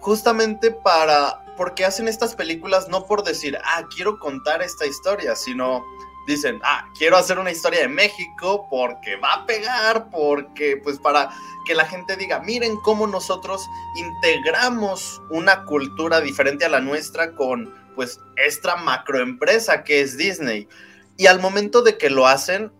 [0.00, 5.84] justamente para porque hacen estas películas no por decir, ah, quiero contar esta historia, sino
[6.26, 11.30] dicen, ah, quiero hacer una historia de México porque va a pegar, porque pues para
[11.64, 13.64] que la gente diga, miren cómo nosotros
[13.96, 20.68] integramos una cultura diferente a la nuestra con pues esta macroempresa que es Disney.
[21.16, 22.72] Y al momento de que lo hacen,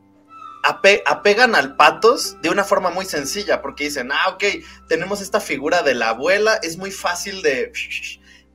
[0.64, 4.44] ape- apegan al patos de una forma muy sencilla, porque dicen, ah, ok,
[4.88, 7.70] tenemos esta figura de la abuela, es muy fácil de,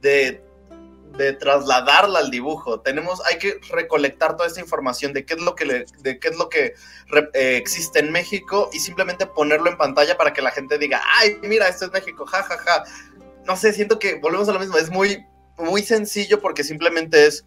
[0.01, 0.41] de,
[1.33, 2.79] trasladarla al dibujo.
[2.81, 6.29] Tenemos, hay que recolectar toda esta información de qué es lo que, le- de qué
[6.29, 6.73] es lo que
[7.33, 11.37] eh, existe en México y simplemente ponerlo en pantalla para que la gente diga, ay,
[11.43, 12.83] mira, esto es México, ja, ja, ja.
[13.45, 15.25] No sé, siento que volvemos a lo mismo, es muy,
[15.57, 17.45] muy sencillo porque simplemente es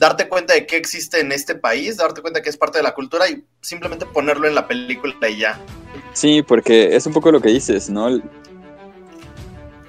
[0.00, 2.94] darte cuenta de qué existe en este país, darte cuenta que es parte de la
[2.94, 5.60] cultura y simplemente ponerlo en la película y ya.
[6.14, 8.08] Sí, porque es un poco lo que dices, ¿no?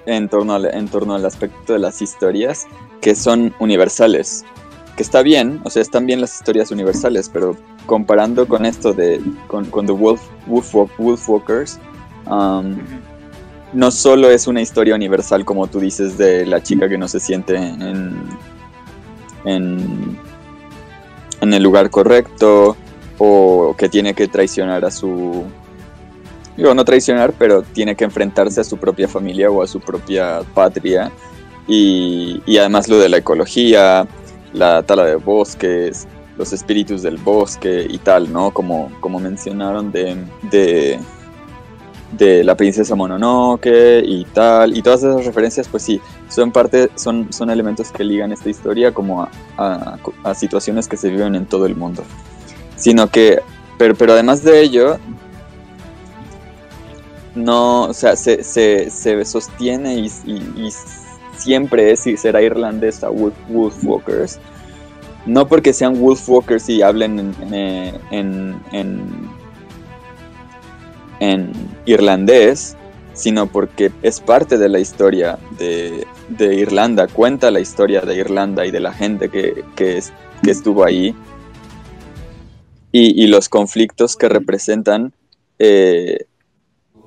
[0.06, 2.68] En torno, al, en torno al aspecto de las historias
[3.00, 4.44] que son universales.
[4.98, 7.56] Que está bien, o sea, están bien las historias universales, pero
[7.86, 9.22] comparando con esto de.
[9.48, 11.80] con, con The Wolf, Wolf, Wolfwalkers,
[12.30, 12.78] um,
[13.72, 17.22] no solo es una historia universal, como tú dices, de la chica que no se
[17.22, 18.51] siente en.
[19.46, 20.18] En,
[21.42, 22.76] en el lugar correcto,
[23.18, 25.46] o que tiene que traicionar a su
[26.58, 30.42] digo, no traicionar, pero tiene que enfrentarse a su propia familia o a su propia
[30.54, 31.12] patria.
[31.68, 34.08] Y, y además lo de la ecología,
[34.54, 38.52] la tala de bosques, los espíritus del bosque y tal, ¿no?
[38.52, 40.18] Como, como mencionaron de,
[40.52, 41.00] de,
[42.12, 44.78] de la princesa Mononoke y tal.
[44.78, 48.94] Y todas esas referencias, pues sí, son parte, son, son elementos que ligan esta historia
[48.94, 52.04] como a, a, a situaciones que se viven en todo el mundo.
[52.76, 53.42] Sino que,
[53.78, 54.98] pero, pero además de ello,
[57.36, 60.70] no, o sea, se, se, se sostiene y, y, y,
[61.38, 64.40] siempre es y será irlandesa Wolf, Wolfwalkers.
[65.26, 69.30] No porque sean Wolfwalkers y hablen en, en, en, en,
[71.86, 72.76] irlandés,
[73.14, 78.66] sino porque es parte de la historia de, de, Irlanda, cuenta la historia de Irlanda
[78.66, 80.12] y de la gente que, que, es,
[80.44, 81.16] que estuvo ahí
[82.92, 85.14] y, y, los conflictos que representan.
[85.60, 86.26] Eh,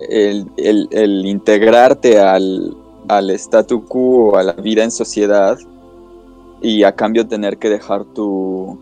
[0.09, 2.77] el, el, el, integrarte al,
[3.09, 5.59] al statu quo, a la vida en sociedad,
[6.63, 8.79] y a cambio tener que dejar tu,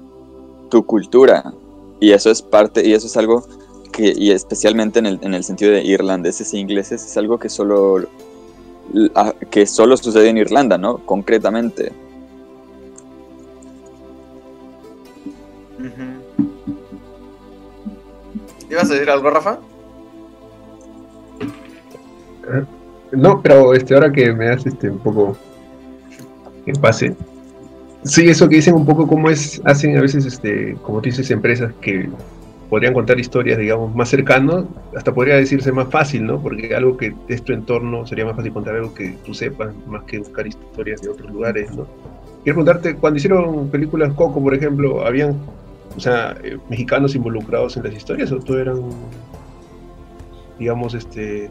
[0.70, 1.52] tu cultura.
[2.00, 3.44] Y eso es parte, y eso es algo
[3.92, 7.48] que, y especialmente en el, en el sentido de irlandeses e ingleses, es algo que
[7.48, 8.04] solo,
[9.50, 10.98] que solo sucede en Irlanda, ¿no?
[10.98, 11.92] Concretamente.
[15.78, 16.22] Uh -huh.
[18.70, 19.58] ¿Ibas a decir algo, Rafa?
[23.12, 25.36] No, pero este, ahora que me das este un poco
[26.66, 27.14] en pase.
[28.04, 31.30] Sí, eso que dicen un poco cómo es, hacen a veces, este, como tú dices,
[31.30, 32.08] empresas que
[32.72, 34.64] podrían contar historias, digamos, más cercanos,
[34.96, 36.40] hasta podría decirse más fácil, ¿no?
[36.40, 40.04] Porque algo que es tu entorno sería más fácil contar algo que tú sepas, más
[40.04, 41.86] que buscar historias de otros lugares, ¿no?
[42.42, 45.36] Quiero preguntarte, cuando hicieron películas Coco, por ejemplo, ¿habían,
[45.94, 48.80] o sea, eh, mexicanos involucrados en las historias o todo eran,
[50.58, 51.50] digamos, este, eh,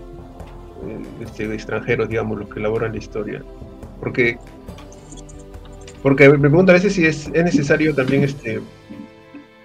[1.22, 3.44] este, extranjeros, digamos, los que elaboran la historia?
[4.00, 4.40] Porque,
[6.02, 8.60] porque me pregunto a veces si es, es necesario también, este,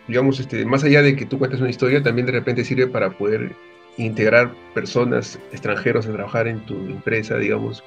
[0.08, 3.10] digamos, este, más allá de que tú cuentes una historia, también de repente sirve para
[3.10, 3.52] poder
[3.96, 7.82] integrar personas extranjeros a trabajar en tu empresa, digamos.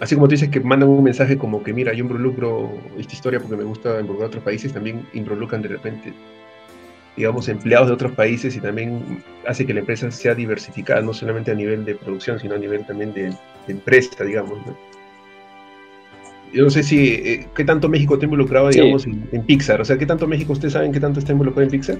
[0.00, 3.38] Así como tú dices que mandan un mensaje como que, mira, yo involucro esta historia
[3.38, 6.12] porque me gusta involucrar a otros países, también involucran de repente,
[7.16, 11.52] digamos, empleados de otros países y también hace que la empresa sea diversificada, no solamente
[11.52, 14.66] a nivel de producción, sino a nivel también de, de empresa, digamos.
[14.66, 14.76] ¿no?
[16.54, 19.80] Yo no sé si, eh, ¿qué tanto México está involucrado, digamos, en, Pixar?
[19.80, 21.98] O sea, ¿qué tanto México, ustedes saben qué tanto está involucrado en Pixar?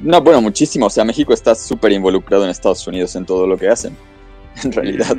[0.00, 0.86] No, bueno, muchísimo.
[0.86, 3.96] O sea, México está súper involucrado en Estados Unidos en todo lo que hacen,
[4.62, 5.16] en realidad.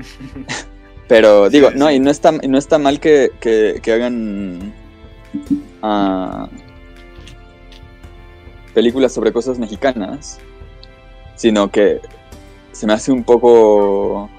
[1.07, 4.71] Pero digo, no, y no está, no está mal que, que, hagan
[5.81, 6.47] uh,
[8.75, 10.39] películas sobre cosas mexicanas,
[11.35, 11.99] sino que
[12.71, 14.29] se me hace un poco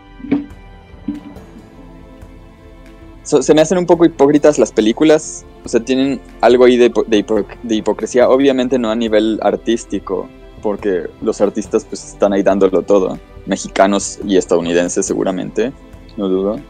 [3.30, 5.44] se me hacen un poco hipócritas las películas.
[5.64, 8.28] O sea, tienen algo ahí de, de, hipocresía.
[8.28, 10.28] Obviamente no a nivel artístico,
[10.62, 13.18] porque los artistas pues están ahí dándolo todo.
[13.46, 15.72] Mexicanos y estadounidenses seguramente,
[16.16, 16.60] no dudo.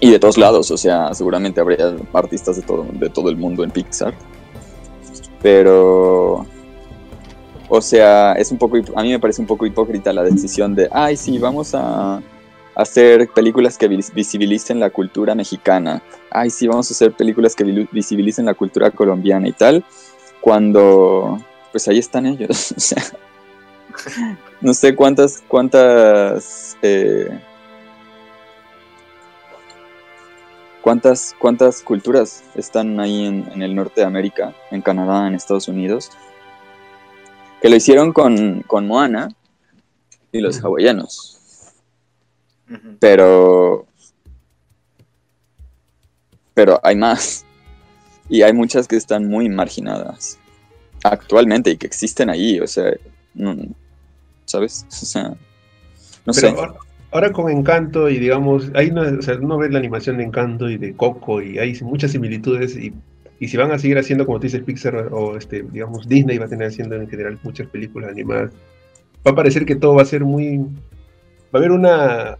[0.00, 3.62] Y de todos lados, o sea, seguramente habría artistas de todo, de todo el mundo
[3.62, 4.14] en Pixar.
[5.40, 6.46] Pero...
[7.74, 10.90] O sea, es un poco, a mí me parece un poco hipócrita la decisión de,
[10.92, 12.20] ay, sí, vamos a,
[12.74, 16.02] hacer películas que visibilicen la cultura mexicana.
[16.30, 19.84] Ay, sí, vamos a hacer películas que visibilicen la cultura colombiana y tal.
[20.40, 21.38] Cuando,
[21.70, 22.72] pues ahí están ellos.
[22.76, 23.02] o sea,
[24.60, 27.28] no sé cuántas, cuántas, eh,
[30.80, 36.10] cuántas, cuántas culturas están ahí en, el norte de América, en Canadá, en Estados Unidos,
[37.60, 39.28] que lo hicieron con, con Moana
[40.32, 41.31] y los hawaianos.
[43.00, 43.86] Pero.
[46.54, 47.44] Pero hay más.
[48.28, 50.38] Y hay muchas que están muy marginadas
[51.04, 52.92] actualmente y que existen ahí, o sea,
[54.44, 54.86] ¿sabes?
[55.02, 55.34] O sea,
[56.26, 56.54] no sé.
[57.10, 60.70] Ahora, con Encanto y digamos, hay una, o sea, uno ve la animación de Encanto
[60.70, 62.94] y de Coco y hay muchas similitudes y,
[63.38, 66.46] y si van a seguir haciendo, como tú dices, Pixar o este, digamos, Disney va
[66.46, 68.52] a tener haciendo en general muchas películas animadas,
[69.26, 70.64] va a parecer que todo va a ser muy,
[71.52, 72.38] va a haber una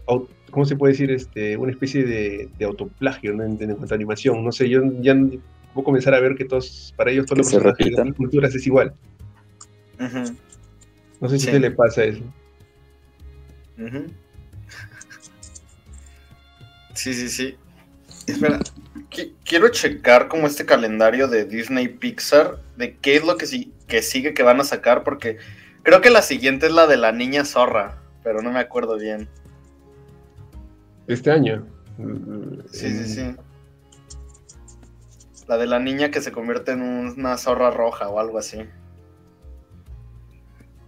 [0.53, 1.11] ¿cómo se puede decir?
[1.11, 3.43] Este, una especie de, autoplagio ¿no?
[3.43, 4.43] en, cuanto a animación.
[4.45, 5.41] No sé, yo ya voy
[5.75, 8.65] a comenzar a ver que todos, para ellos todos los personajes de las culturas es
[8.67, 8.93] igual.
[11.19, 12.21] No sé si te le pasa eso.
[16.93, 17.55] Sí, sí, sí.
[18.27, 18.59] Espera,
[19.43, 24.01] quiero checar como este calendario de Disney Pixar, de qué es lo que, sí, que
[24.01, 25.37] sigue que van a sacar, porque
[25.81, 29.27] creo que la siguiente es la de la niña zorra, pero no me acuerdo bien
[31.07, 31.65] este año.
[32.71, 33.35] Sí, sí, sí.
[35.47, 38.59] La de la niña que se convierte en una zorra roja o algo así.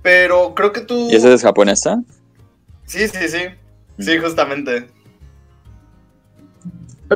[0.02, 1.10] Pero creo que tú.
[1.12, 2.02] ¿Y esa es japonesa?
[2.86, 3.40] Sí, sí, sí.
[4.00, 4.22] Sí, mm.
[4.22, 4.88] justamente.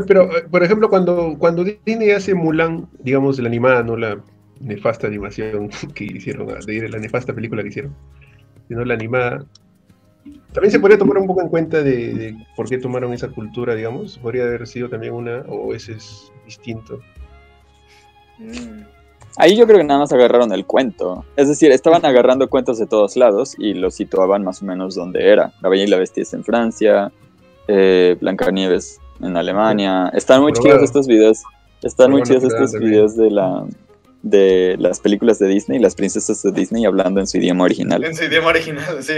[0.08, 4.22] Pero, eh, por ejemplo, cuando, cuando Disney hace Mulan, digamos, la animada, no la
[4.60, 7.96] nefasta animación que hicieron, de la nefasta película que hicieron,
[8.68, 9.46] sino la animada,
[10.54, 14.18] también se podría tomar un poco en cuenta de, por qué tomaron esa cultura, digamos.
[14.18, 17.00] Podría haber sido también una, o ese es distinto.
[18.40, 18.84] Mm.
[19.38, 21.24] Ahí yo creo que nada más agarraron el cuento.
[21.36, 25.30] Es decir, estaban agarrando cuentos de todos lados y los situaban más o menos donde
[25.30, 25.54] era.
[25.62, 27.12] La Bella y la Bestia es en Francia,
[27.68, 30.12] eh, Blancanieves en Alemania.
[30.14, 31.44] Están muy chidos estos videos.
[31.84, 33.66] Están muy chidos estos videos de la
[34.22, 38.04] de las películas de Disney, las princesas de Disney hablando en su idioma original.
[38.04, 39.14] En su idioma original, sí.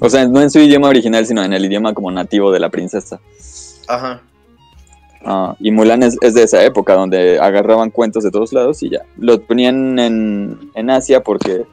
[0.00, 2.68] O sea, no en su idioma original, sino en el idioma como nativo de la
[2.68, 3.20] princesa.
[3.88, 4.22] Ajá.
[5.24, 9.02] Ah, y Mulan es, de esa época, donde agarraban cuentos de todos lados y ya.
[9.16, 11.66] Lo ponían en, Asia porque,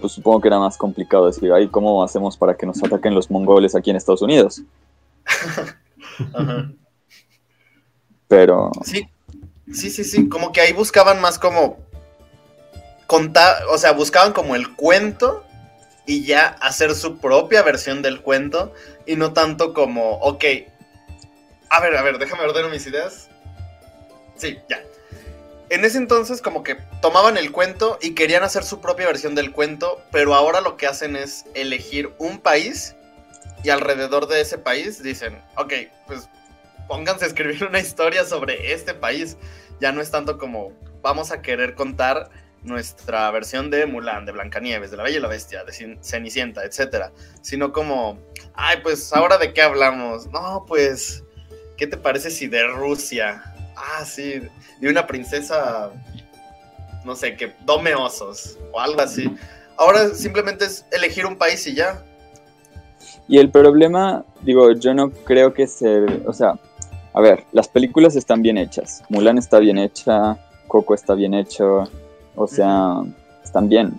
[0.00, 3.30] pues supongo que era más complicado decir, ay, ¿cómo hacemos para que nos ataquen los
[3.30, 4.62] mongoles aquí en Estados Unidos?
[6.34, 6.72] Ajá.
[8.26, 8.70] Pero...
[8.84, 9.08] Sí,
[9.72, 11.78] sí, sí, sí, como que ahí buscaban más como
[13.06, 15.44] contar, o sea, buscaban como el cuento
[16.10, 18.74] y ya hacer su propia versión del cuento
[19.06, 20.44] y no tanto como, ok,
[21.68, 23.28] a ver, a ver, déjame ordenar mis ideas.
[24.34, 24.82] Sí, ya.
[25.68, 29.52] en ese entonces como que tomaban el cuento y querían hacer su propia versión del
[29.52, 32.96] cuento, pero ahora lo que hacen es elegir un país
[33.62, 35.74] y alrededor de ese país dicen, ok,
[36.08, 36.28] pues
[36.88, 39.36] pónganse a escribir una historia sobre este país.
[39.80, 42.30] Ya no es tanto como vamos a querer contar
[42.62, 47.12] nuestra versión de Mulan, de Blancanieves, de La Bella y la Bestia, de Cenicienta, etcétera,
[47.40, 48.18] sino como,
[48.54, 50.26] ay, pues ahora de qué hablamos.
[50.28, 51.24] No, pues,
[51.76, 53.42] ¿qué te parece si de Rusia?
[53.76, 54.42] Ah, sí,
[54.80, 55.90] de una princesa,
[57.04, 59.30] no sé, que tome osos o algo así.
[59.76, 62.04] Ahora simplemente es elegir un país y ya.
[63.26, 66.58] Y el problema, digo, yo no creo que se, o sea,
[67.14, 69.02] a ver, las películas están bien hechas.
[69.08, 70.36] Mulan está bien hecha,
[70.66, 71.90] Coco está bien hecho,
[72.34, 73.02] o sea,
[73.42, 73.98] están bien.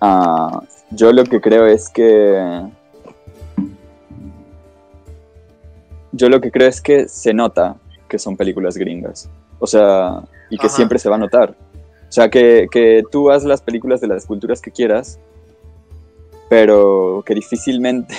[0.00, 2.62] Ah, yo lo que creo es que...
[6.12, 7.76] Yo lo que creo es que se nota
[8.08, 9.30] que son películas gringas.
[9.58, 11.54] O sea, y que siempre se va a notar.
[12.08, 15.18] O sea, que, que tú haz las películas de las culturas que quieras,
[16.50, 18.14] pero que difícilmente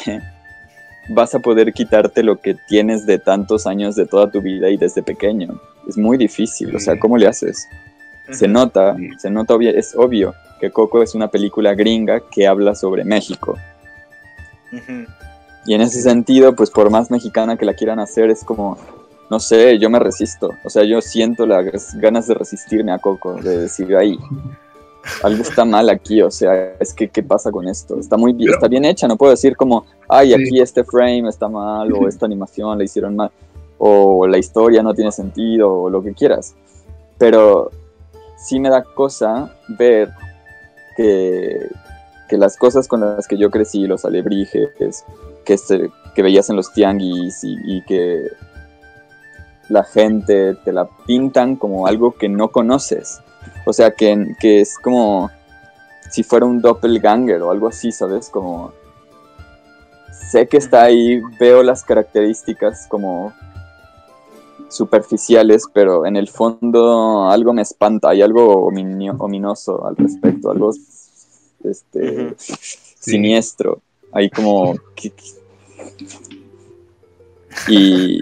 [1.10, 4.78] vas a poder quitarte lo que tienes de tantos años de toda tu vida y
[4.78, 5.62] desde pequeño.
[5.88, 7.68] Es muy difícil, o sea, ¿cómo le haces?
[8.32, 13.04] Se nota, se nota, es obvio que Coco es una película gringa que habla sobre
[13.04, 13.58] México.
[15.66, 18.78] Y en ese sentido, pues por más mexicana que la quieran hacer, es como,
[19.30, 20.52] no sé, yo me resisto.
[20.64, 24.18] O sea, yo siento las ganas de resistirme a Coco, de decir, ahí,
[25.22, 28.00] algo está mal aquí, o sea, es que, ¿qué pasa con esto?
[28.00, 31.50] Está muy bien, está bien hecha, no puedo decir como, ay, aquí este frame está
[31.50, 33.32] mal, o esta animación la hicieron mal,
[33.78, 36.56] o la historia no tiene sentido, o lo que quieras.
[37.18, 37.70] Pero
[38.44, 40.12] sí me da cosa ver
[40.96, 41.70] que,
[42.28, 44.70] que las cosas con las que yo crecí, los alebrijes,
[45.46, 48.28] que, se, que veías en los tianguis y, que
[49.70, 53.22] la gente te la pintan como algo que no conoces
[53.66, 55.30] o sea, que, que es como
[56.10, 58.30] si fuera un doppelganger o algo así, ¿sabes?
[58.30, 58.74] Como
[60.30, 63.34] sé que está ahí, veo las características como
[64.74, 70.72] superficiales, pero en el fondo algo me espanta, hay algo ominoso al respecto, algo
[71.64, 72.36] este,
[73.00, 74.76] siniestro, hay como...
[77.68, 78.22] Y,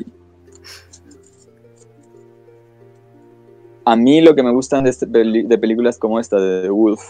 [3.86, 7.02] a mí lo que me gustan de, este de películas como esta de The Wolf,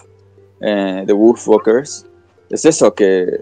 [0.62, 2.06] eh, The Wolf Walkers,
[2.50, 3.42] es eso, que,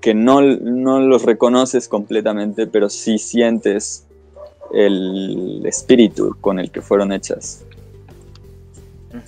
[0.00, 4.06] que no, no, los reconoces completamente, pero sí sientes
[4.74, 7.64] el espíritu con el que fueron hechas,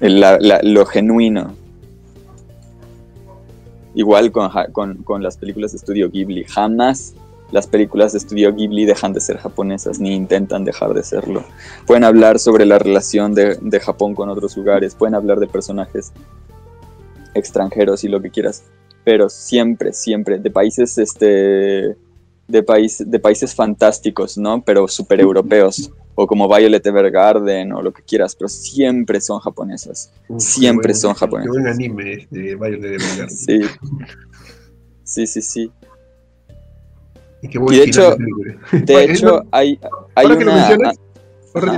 [0.01, 1.55] lo genuino.
[3.95, 7.15] Igual con, con, con las películas de estudio Ghibli, jamás
[7.53, 11.45] las películas de estudio Ghibli dejan de ser japonesas ni intentan dejar de serlo.
[11.87, 16.13] Pueden hablar sobre la relación de, Japón con otros lugares, pueden hablar de personajes
[17.35, 18.65] extranjeros y lo que quieras,
[19.05, 21.97] pero siempre, siempre de países, este,
[22.49, 24.63] de, país, de países fantásticos, ¿no?
[24.63, 30.13] Pero super europeos, o como Violet Evergarden o lo que quieras, pero siempre son japonesas.
[30.39, 31.53] siempre son japonesas.
[31.53, 33.31] Qué buen anime de Violet Evergarden.
[33.31, 33.61] Sí.
[35.05, 35.73] Sí, sí, sí.
[37.43, 38.17] Y, de hecho,
[38.73, 39.79] de hecho hay,
[40.15, 40.97] hay ahora Que lo mencionas,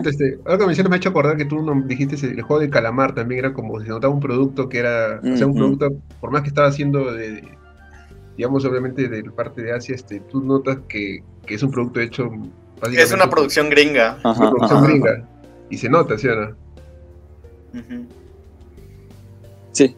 [0.07, 3.15] este, ahora que mencionas me ha hecho acordar que tú dijiste el juego de calamar
[3.15, 5.91] también era como si se notaba un producto que era, o sea, un producto,
[6.21, 7.45] por más que estaba haciendo de,
[8.39, 12.31] digamos, obviamente de parte de Asia, este, tú notas que, que es un producto hecho...
[12.93, 14.17] Es una producción gringa.
[14.23, 15.29] una producción gringa.
[15.69, 16.57] Y se nota, ¿sí o no?
[19.73, 19.95] Sí,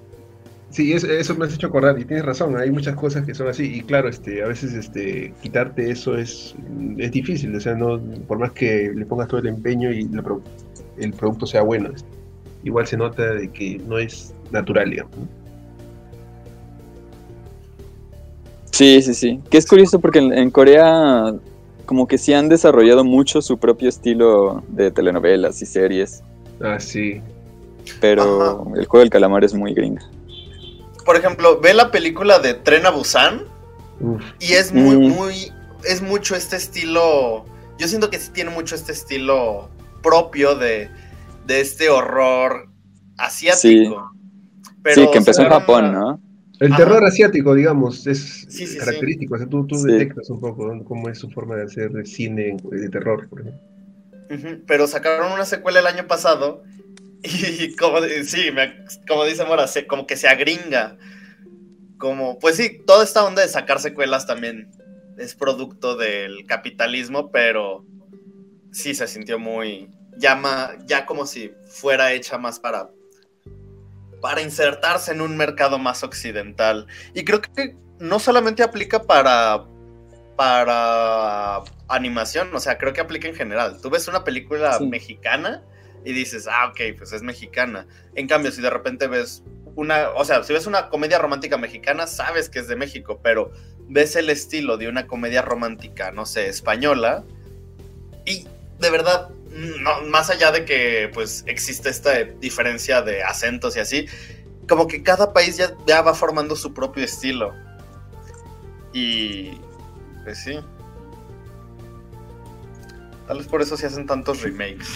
[0.71, 3.79] Sí, eso, me has hecho acordar y tienes razón, hay muchas cosas que son así
[3.79, 6.55] y claro, este, a veces este, quitarte eso es,
[6.97, 10.09] es difícil, o sea, no, por más que le pongas todo el empeño y
[10.99, 11.91] el producto sea bueno,
[12.63, 15.17] igual se nota de que no es natural, digamos.
[18.81, 21.35] Sí, sí, sí, que es curioso porque en, Corea
[21.85, 26.23] como que sí han desarrollado mucho su propio estilo de telenovelas y series.
[26.63, 27.21] Ah, sí.
[28.01, 30.03] Pero el juego del calamar es muy gringa
[31.05, 33.43] por ejemplo, ve la película de Tren a Busan
[34.39, 35.13] y es muy, mm.
[35.13, 35.53] muy,
[35.85, 37.45] es mucho este estilo,
[37.79, 39.69] yo siento que sí tiene mucho este estilo
[40.03, 40.89] propio de,
[41.47, 42.69] de este horror
[43.19, 44.13] asiático.
[44.95, 46.21] Sí, que empezó en Japón, ¿no?
[46.61, 48.47] El terror asiático, digamos, es
[48.79, 49.35] característico.
[49.35, 52.89] O sea, tú, tú detectas un poco cómo es su forma de hacer cine de
[52.89, 53.61] terror, por ejemplo.
[54.67, 56.63] Pero sacaron una secuela el año pasado
[57.23, 58.51] y como, sí,
[59.09, 60.97] como dice Mora, como que se agringa.
[61.99, 64.71] Como, pues sí, toda esta onda de sacar secuelas también
[65.19, 67.85] es producto del capitalismo, pero
[68.73, 72.91] sí se sintió muy, ya, ma- ya como si fuera hecha más para,
[74.21, 76.87] para insertarse en un mercado más occidental.
[77.15, 79.65] Y creo que no solamente aplica para,
[80.37, 83.79] para animación, o sea, creo que aplica en general.
[83.81, 84.87] Tú ves una película Sí.
[84.87, 85.63] mexicana
[86.05, 87.87] y dices, ah, ok, pues es mexicana.
[88.15, 89.43] En cambio, si de repente ves
[89.77, 93.51] una, o sea, si ves una comedia romántica mexicana, sabes que es de México, pero
[93.89, 97.25] ves el estilo de una comedia romántica, no sé, española,
[98.25, 98.47] y
[98.79, 104.07] de verdad, no, más allá de que pues existe esta diferencia de acentos y así,
[104.69, 107.53] como que cada país ya, ya va formando su propio estilo.
[108.93, 109.53] Y
[110.25, 110.59] pues sí.
[113.27, 114.89] Tal vez por eso se hacen tantos remakes.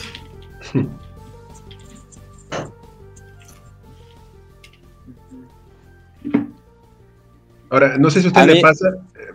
[7.71, 8.89] Ahora, no sé si a usted A le mí- pasa.
[8.89, 9.33] eh,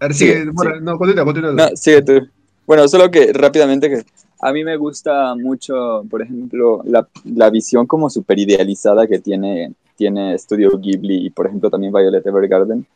[0.00, 0.84] A ver, Sigue, sigue, bueno, sigue.
[0.84, 1.52] no, continúa, continúa.
[1.52, 2.28] No, sigue tú.
[2.66, 4.04] Bueno, solo que rápidamente que
[4.40, 9.72] a mí me gusta mucho, por ejemplo, la, la visión como super idealizada que tiene,
[9.96, 12.86] tiene Studio Ghibli y, por ejemplo, también Violet Evergarden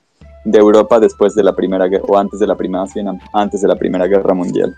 [0.45, 2.85] de Europa después de la Primera Guerra, o antes de la Primera,
[3.33, 4.75] antes de la Primera Guerra Mundial.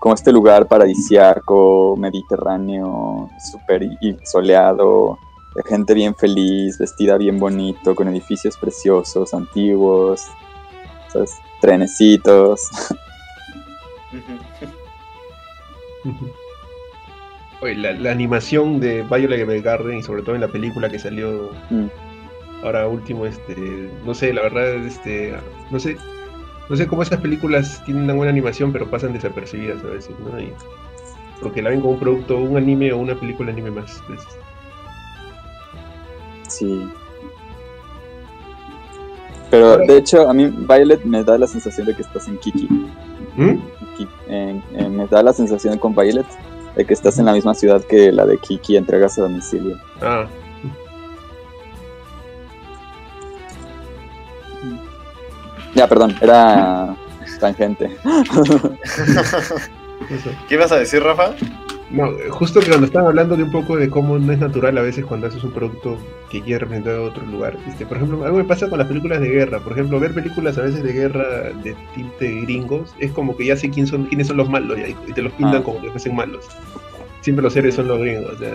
[0.00, 3.88] Como este lugar paradisiaco, mediterráneo, súper
[4.24, 5.18] soleado,
[5.66, 10.26] gente bien feliz, vestida bien bonito, con edificios preciosos, antiguos,
[11.60, 12.68] trenecitos.
[17.60, 21.50] Oye, la, la animación de Violet Evergarden y sobre todo en la película que salió
[21.70, 21.86] Mm.
[22.64, 25.34] ahora último, este, no sé, la verdad, este,
[25.70, 25.96] no sé,
[26.68, 30.40] no sé cómo esas películas tienen una buena animación pero pasan desapercibidas a veces, ¿no?
[30.40, 30.52] Y-
[31.40, 34.02] porque la ven como un producto, un anime o una película anime más.
[34.08, 34.20] pues.
[36.48, 36.88] Sí.
[39.50, 42.68] Pero de hecho, a mí Violet me da la sensación de que estás en Kiki.
[43.36, 43.58] ¿Mm?
[44.28, 46.26] Me da la sensación con Violet
[46.76, 49.76] de que estás en la misma ciudad que la de Kiki, entregas a domicilio.
[50.00, 50.26] Ah,
[55.74, 56.96] Ya, perdón, era
[57.38, 57.96] tangente.
[60.48, 61.34] ¿Qué ibas a decir, Rafa?
[61.90, 64.82] No, justo que cuando están hablando de un poco de cómo no es natural a
[64.82, 65.96] veces cuando haces un producto
[66.30, 67.56] que quiere representar a otro lugar.
[67.66, 69.58] Este, por ejemplo, algo me pasa con las películas de guerra.
[69.60, 73.56] Por ejemplo, ver películas a veces de guerra de tinte gringos es como que ya
[73.56, 75.64] sé quién son, quiénes son los malos ya, y te los pintan Ah.
[75.64, 76.44] como que fuesen malos.
[77.22, 78.34] Siempre los héroes son los gringos.
[78.34, 78.54] o sea.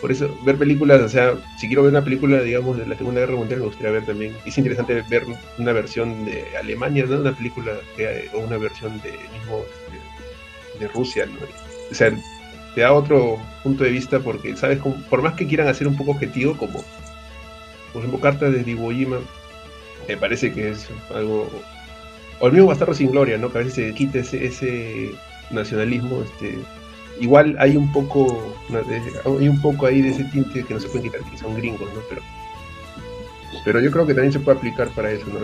[0.00, 3.20] Por eso, ver películas, o sea, si quiero ver una película, digamos, de la Segunda
[3.20, 4.34] Guerra Mundial, me gustaría ver también.
[4.46, 5.24] Es interesante ver
[5.58, 7.20] una versión de Alemania, ¿no?
[7.20, 11.63] Una película que- o una versión de mismo este, de Rusia, ¿no?
[11.90, 12.12] O sea,
[12.74, 14.78] te da otro punto de vista porque, ¿sabes?
[15.08, 16.84] Por más que quieran hacer un poco objetivo, como
[17.94, 19.18] por ejemplo, cartas de Iwo Jima,
[20.08, 21.48] me parece que es algo.
[22.40, 23.52] O el mismo Bastardo sin Gloria, ¿no?
[23.52, 25.14] Que a veces se quite ese, ese
[25.50, 26.58] nacionalismo, este.
[27.20, 28.52] Igual hay un poco,
[29.38, 31.88] hay un poco ahí de ese tinte que no se puede quitar, que son gringos,
[31.94, 32.00] ¿no?
[32.08, 32.22] Pero,
[33.64, 35.38] pero yo creo que también se puede aplicar para eso, ¿no?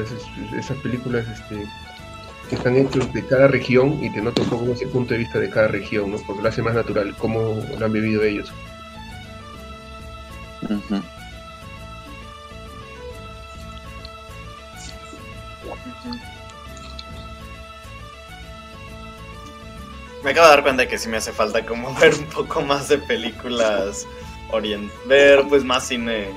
[0.58, 1.64] Esas películas, este,
[2.50, 5.38] que están hechos de cada región y te notas un poco ese punto de vista
[5.38, 6.18] de cada región, ¿no?
[6.18, 8.52] Porque lo hace más natural, cómo lo han vivido ellos.
[20.24, 22.88] Me acabo de dar cuenta que sí me hace falta como ver un poco más
[22.88, 24.06] de películas
[24.50, 26.28] orient ver pues más cine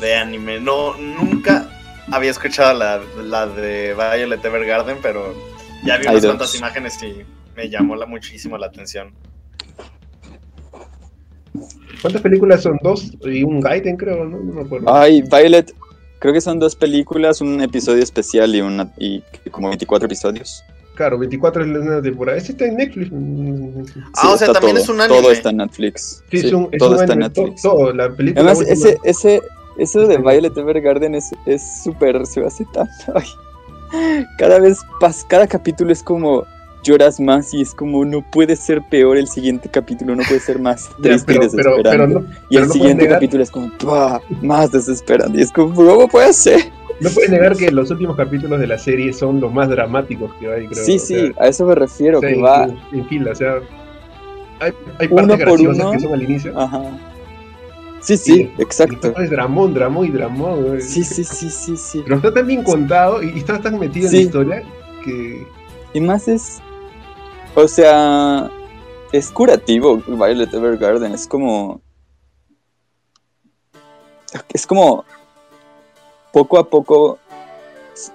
[0.00, 0.58] de anime.
[0.58, 1.68] No, nunca
[2.14, 5.34] había escuchado la, la de Violet Evergarden, pero
[5.84, 6.30] ya vi unas dos.
[6.30, 7.24] cuantas imágenes y
[7.56, 9.12] me llamó la, muchísimo la atención.
[12.00, 12.78] ¿Cuántas películas son?
[12.82, 13.12] ¿Dos?
[13.22, 14.38] Y un Gaiden, creo, ¿no?
[14.38, 14.94] No me acuerdo.
[14.94, 15.74] Ay, Violet,
[16.18, 20.62] creo que son dos películas, un episodio especial y una y como 24 episodios.
[20.94, 22.38] Claro, 24 es la una temporada.
[22.38, 23.10] Este está en Netflix.
[24.14, 25.20] Ah, o sea, también todo, es un anime.
[25.20, 26.22] Todo está en Netflix.
[26.30, 27.62] Sí, Sí, es un, es todo un está en Netflix.
[27.62, 28.52] Todo, la película.
[28.52, 28.68] Además,
[29.02, 29.42] ese,
[29.78, 32.88] eso de Violet Evergarden es es súper, se me hace tan...
[33.14, 33.26] ay.
[34.38, 36.44] Cada vez, pas, cada capítulo es como
[36.82, 40.58] lloras más y es como no puede ser peor el siguiente capítulo, no puede ser
[40.58, 41.90] más Ya, triste pero, y pero, desesperante.
[41.90, 43.70] pero no, y pero el no siguiente capítulo es como
[44.42, 45.38] más desesperante.
[45.38, 46.60] Y es como, ¿cómo puede ser?
[47.00, 50.52] no puedes negar que los últimos capítulos de la serie son los más dramáticos que
[50.52, 50.84] hay, creo.
[50.84, 52.64] sí, sí, sea, a eso me refiero, o sea, que en, va...
[52.64, 53.54] en- en fila, o sea.
[54.60, 55.92] Hay, hay Uno partes por graciosas uno.
[55.92, 56.58] que son al inicio.
[56.60, 56.82] Ajá.
[58.04, 59.18] Sí, sí, y exacto.
[59.18, 60.80] Es dramón, dramón y dramón.
[60.82, 62.02] Sí, sí, sí, sí, sí.
[62.04, 64.62] Pero está tan bien contado y, está tan metido en la historia
[65.02, 65.46] que.
[65.94, 66.60] Y más es.
[67.54, 68.50] O sea.
[69.10, 71.12] Es curativo Violet Evergarden.
[71.12, 71.80] Es como.
[74.52, 75.04] Es como.
[76.30, 77.18] Poco a poco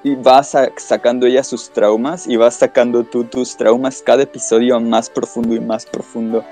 [0.04, 4.80] y va sa- sacando ella sus traumas y vas sacando tú tus traumas cada episodio
[4.80, 6.44] más profundo y más profundo.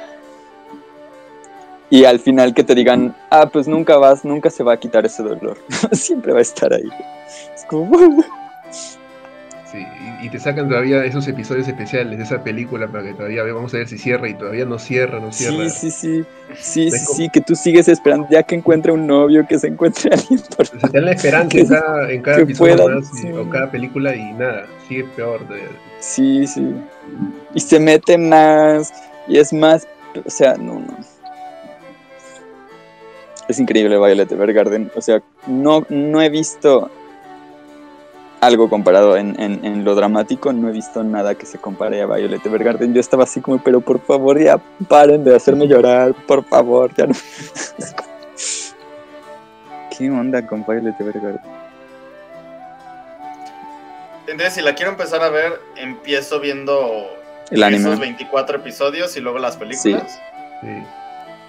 [1.89, 5.05] Y al final que te digan, ah, pues nunca vas, nunca se va a quitar
[5.05, 5.57] ese dolor.
[5.93, 6.89] Siempre va a estar ahí.
[7.55, 7.97] Es como,
[9.71, 9.79] Sí,
[10.21, 13.73] y, y te sacan todavía esos episodios especiales de esa película para que todavía vamos
[13.73, 15.69] a ver si cierra y todavía no cierra, no cierra.
[15.69, 16.25] sí, sí, sí.
[16.57, 19.67] Sí, sí, como- sí, que tú sigues esperando ya que encuentre un novio, que se
[19.67, 22.75] encuentre alguien por O sea, te dan la esperanza en cada, en cada Que episodio
[22.77, 23.29] puedan, más sí.
[23.33, 25.45] o cada película y nada, sigue peor.
[25.49, 25.67] de-
[25.99, 26.73] Sí, sí.
[27.53, 28.93] Y se mete más.
[29.27, 29.85] Y es más.
[30.25, 30.97] O sea, no, no.
[33.47, 34.91] Es increíble Violet Evergarden.
[34.95, 36.89] O sea, no, no he visto
[38.41, 40.53] algo comparado en, en, en lo dramático.
[40.53, 42.93] No he visto nada que se compare a Violet Evergarden.
[42.93, 46.13] Yo estaba así como, pero por favor ya paren de hacerme llorar.
[46.27, 47.13] Por favor, ya no.
[49.97, 51.39] ¿Qué onda con Violet Evergarden?
[54.27, 57.07] Entonces, si la quiero empezar a ver, empiezo viendo
[57.49, 57.87] El anime.
[57.87, 60.19] esos 24 episodios y luego las películas.
[60.61, 60.67] Sí.
[60.67, 60.83] Sí.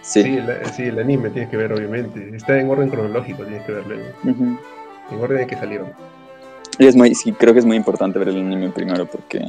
[0.02, 2.30] Sí, el, sí, el anime tienes que ver, obviamente.
[2.34, 3.94] Está en orden cronológico, tienes que verlo.
[3.94, 4.58] En, Ujú.
[5.10, 5.92] en orden de que salieron.
[6.78, 9.40] Y es muy, sí, creo que es muy importante ver el anime primero porque...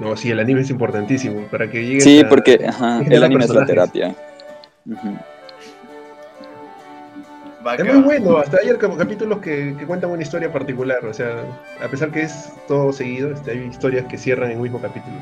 [0.00, 3.22] No, sí, el anime es importantísimo para que llegue Sí, porque ajá, es de el
[3.22, 4.14] anime es la terapia.
[4.86, 5.16] Ujú.
[7.64, 11.04] Va Es que muy bueno, hasta hay cap- capítulos que, que cuentan una historia particular,
[11.04, 11.44] o sea,
[11.82, 15.14] a pesar que es todo seguido, este, hay historias que cierran en un mismo capítulo.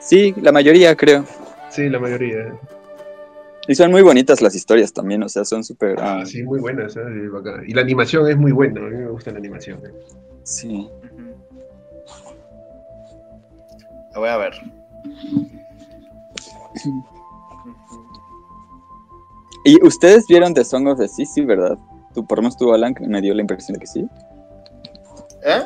[0.00, 1.24] Sí, la mayoría creo.
[1.70, 2.54] Sí, la mayoría.
[3.68, 5.96] Y son muy bonitas las historias también, o sea, son súper...
[6.00, 7.02] Ah, sí, muy buenas, ¿eh?
[7.66, 9.78] Y la animación es muy buena, a mí me gusta la animación.
[9.84, 9.92] ¿eh?
[10.42, 10.88] Sí.
[14.12, 14.52] La voy a ver.
[19.64, 21.26] ¿Y ustedes vieron The Song of the Sea?
[21.26, 21.76] Sí, ¿verdad?
[22.14, 24.08] Tú, por lo menos tú, Alan, me dio la impresión de que sí.
[25.44, 25.62] ¿Eh?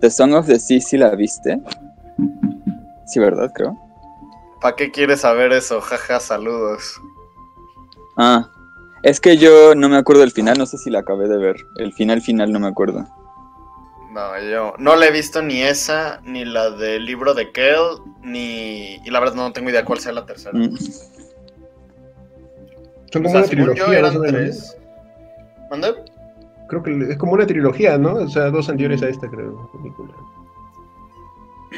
[0.00, 1.60] The Song of the Sea, ¿sí la viste?
[3.06, 3.50] Sí, ¿verdad?
[3.52, 3.76] Creo.
[4.64, 5.78] ¿Para qué quieres saber eso?
[5.82, 6.98] Jaja, saludos.
[8.16, 8.48] Ah,
[9.02, 11.66] es que yo no me acuerdo del final, no sé si la acabé de ver.
[11.76, 13.06] El final final no me acuerdo.
[14.10, 17.76] No, yo no la he visto ni esa, ni la del libro de Kel,
[18.22, 18.94] ni...
[19.04, 20.58] Y la verdad no tengo idea cuál sea la tercera.
[20.58, 20.78] Mm.
[20.78, 21.02] Son
[23.10, 23.86] O como sea, una según trilogía.
[23.86, 24.78] yo eran o tres.
[25.70, 25.94] ¿Mande?
[26.70, 28.14] Creo que es como una trilogía, ¿no?
[28.14, 29.70] O sea, dos anteriores a esta, creo.
[29.74, 30.14] película.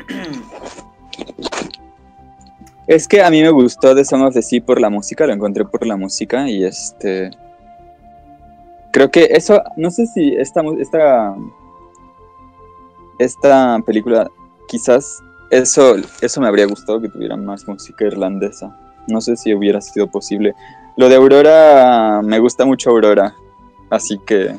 [2.86, 5.32] Es que a mí me gustó The Song of the Sea por la música, lo
[5.32, 7.30] encontré por la música y este...
[8.92, 11.36] Creo que eso, no sé si esta, esta,
[13.18, 14.30] esta película,
[14.68, 18.74] quizás eso, eso me habría gustado que tuviera más música irlandesa.
[19.08, 20.54] No sé si hubiera sido posible.
[20.96, 23.34] Lo de Aurora, me gusta mucho Aurora,
[23.90, 24.56] así que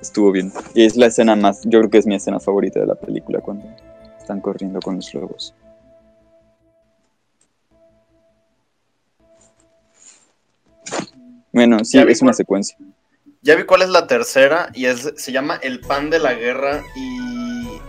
[0.00, 0.52] estuvo bien.
[0.74, 3.40] Y es la escena más, yo creo que es mi escena favorita de la película
[3.40, 3.64] cuando
[4.28, 5.54] están corriendo con los lobos.
[11.50, 12.76] Bueno, sí, es una cuál- secuencia.
[13.40, 16.84] Ya vi cuál es la tercera y es se llama El pan de la guerra
[16.94, 17.80] y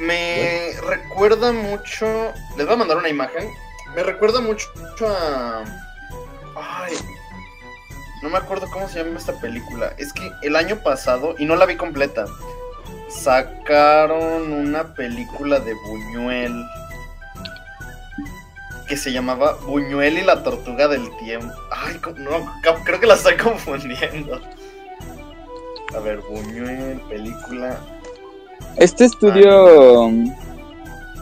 [0.00, 3.48] me recuerda mucho, les voy a mandar una imagen.
[3.94, 4.66] Me recuerda mucho
[5.06, 5.62] a
[6.56, 6.94] ay,
[8.22, 9.94] no me acuerdo cómo se llama esta película.
[9.98, 12.24] Es que el año pasado y no la vi completa.
[13.08, 16.64] Sacaron una película de Buñuel
[18.88, 21.54] que se llamaba Buñuel y la tortuga del tiempo.
[21.70, 22.50] Ay, no,
[22.84, 24.40] creo que la estoy confundiendo.
[25.94, 27.78] A ver, Buñuel, película.
[28.76, 30.34] Este estudio um,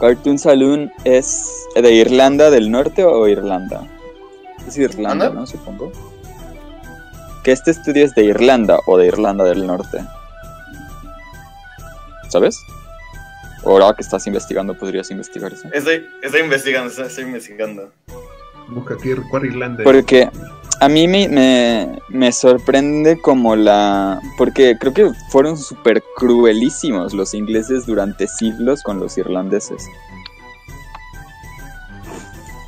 [0.00, 3.86] Cartoon Saloon es de Irlanda del Norte o Irlanda?
[4.66, 5.40] Es Irlanda, ¿Anda?
[5.40, 5.46] ¿no?
[5.46, 5.92] Supongo.
[7.42, 10.04] Que este estudio es de Irlanda o de Irlanda del Norte.
[12.28, 12.58] ¿Sabes?
[13.64, 15.68] Ahora que estás investigando, podrías investigar eso.
[15.72, 17.92] Estoy, estoy investigando, estoy, estoy investigando.
[18.68, 19.82] Busca aquí cuál Irlanda.
[19.84, 20.30] Porque
[20.80, 24.20] a mí me, me, me sorprende como la...
[24.38, 29.84] Porque creo que fueron súper cruelísimos los ingleses durante siglos con los irlandeses.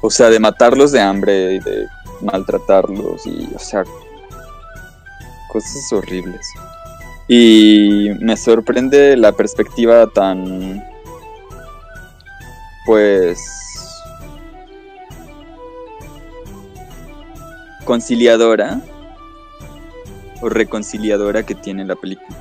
[0.00, 1.86] O sea, de matarlos de hambre y de
[2.22, 3.84] maltratarlos y, o sea,
[5.48, 6.46] cosas horribles.
[7.29, 10.83] Y me sorprende la perspectiva tan...
[12.87, 13.39] Pues
[17.85, 18.81] conciliadora
[20.43, 22.37] o reconciliadora que tiene la película.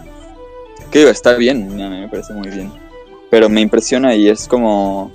[0.92, 2.72] Que está bien, a mí me parece muy bien.
[3.30, 5.12] Pero me impresiona y es como...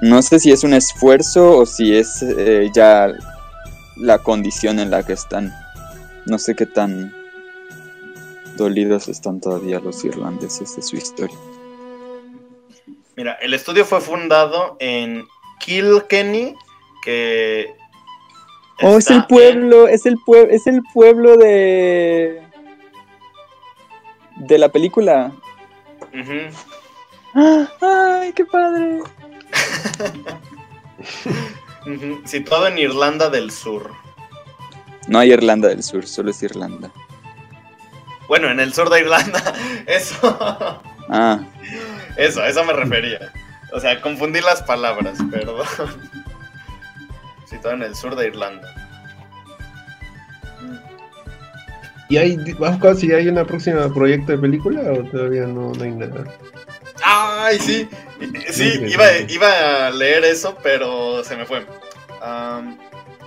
[0.00, 3.12] No sé si es un esfuerzo o si es eh, ya
[3.96, 5.52] la condición en la que están.
[6.26, 7.12] No sé qué tan
[8.58, 11.36] dolidos están todavía los irlandeses de su historia.
[13.16, 15.26] Mira, el estudio fue fundado en
[15.60, 16.54] Kilkenny,
[17.02, 17.74] que...
[18.82, 22.42] Oh, es el en- pueblo, es el pueblo, es el pueblo de
[24.36, 25.32] de la película.
[27.34, 27.68] ¡Ah!
[27.80, 29.00] ¡Ay, qué padre!
[32.24, 33.90] Situado en Irlanda del Sur.
[35.08, 36.92] No hay Irlanda del Sur, solo es Irlanda.
[38.28, 39.42] Bueno, en el sur de Irlanda.
[39.86, 40.38] Eso.
[41.10, 41.40] Ah,
[42.16, 43.32] Eso, a eso me refería.
[43.72, 45.66] O sea, confundí las palabras, perdón.
[47.46, 48.68] Situado en el sur de Irlanda.
[52.10, 55.90] ¿Y hay, buscado si hay una próxima proyecto de película o todavía no, no hay
[55.90, 56.24] nada?
[57.04, 57.88] ¡Ay, sí!
[58.50, 61.64] Sí, iba, iba a leer eso, pero se me fue.
[62.22, 62.78] Am,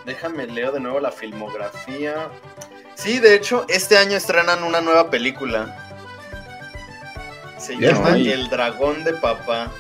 [0.05, 2.29] déjame leo de nuevo la filmografía.
[3.01, 5.75] Sí, de hecho, este año estrenan una nueva película.
[7.57, 8.15] Se llama.
[8.15, 9.71] El dragón de papá.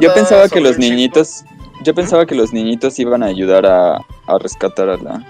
[0.00, 1.44] Yo pensaba que los niñitos,
[1.84, 5.22] yo pensaba que los niñitos iban a ayudar a, a rescatar a la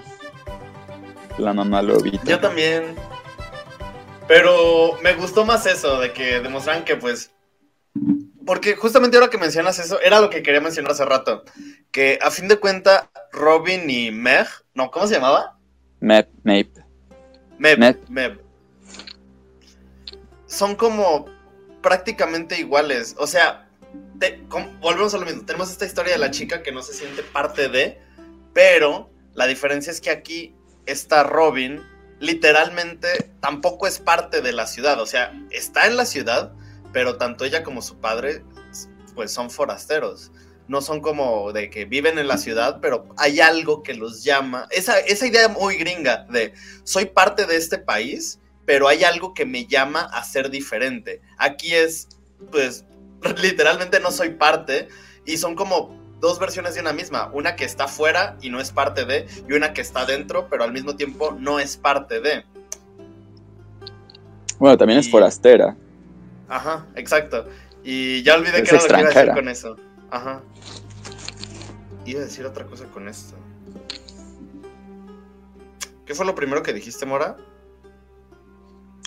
[1.39, 2.23] la mamá lobita.
[2.25, 2.95] Yo también.
[4.27, 7.31] Pero me gustó más eso, de que demostraran que pues...
[8.45, 11.43] Porque justamente ahora que mencionas eso, era lo que quería mencionar hace rato.
[11.91, 15.57] Que a fin de cuenta, Robin y Meg, no, ¿cómo se llamaba?
[15.99, 16.29] Mep.
[16.43, 17.99] Meb, Meg.
[18.09, 18.39] Meb.
[20.45, 21.25] Son como
[21.81, 23.15] prácticamente iguales.
[23.19, 23.69] O sea,
[24.19, 24.41] te-
[24.81, 25.45] volvemos a lo mismo.
[25.45, 27.99] Tenemos esta historia de la chica que no se siente parte de,
[28.53, 31.81] pero la diferencia es que aquí esta Robin
[32.19, 34.99] literalmente tampoco es parte de la ciudad.
[34.99, 36.53] O sea, está en la ciudad,
[36.91, 38.43] pero tanto ella como su padre
[39.15, 40.31] pues son forasteros.
[40.67, 44.67] No son como de que viven en la ciudad, pero hay algo que los llama.
[44.69, 49.45] Esa, esa idea muy gringa de soy parte de este país, pero hay algo que
[49.45, 51.21] me llama a ser diferente.
[51.37, 52.07] Aquí es,
[52.51, 52.85] pues,
[53.41, 54.87] literalmente no soy parte
[55.25, 57.31] y son como dos versiones de una misma.
[57.33, 60.63] Una que está fuera y no es parte de, y una que está dentro, pero
[60.63, 62.45] al mismo tiempo no es parte de.
[64.59, 65.75] Bueno, también es forastera.
[66.49, 67.47] Ajá, exacto.
[67.83, 69.77] Y ya olvidé Es qué era lo que iba a decir con eso.
[70.11, 70.41] Ajá.
[72.05, 73.35] Iba a decir otra cosa con esto.
[76.05, 77.37] ¿Qué fue lo primero que dijiste, Mora?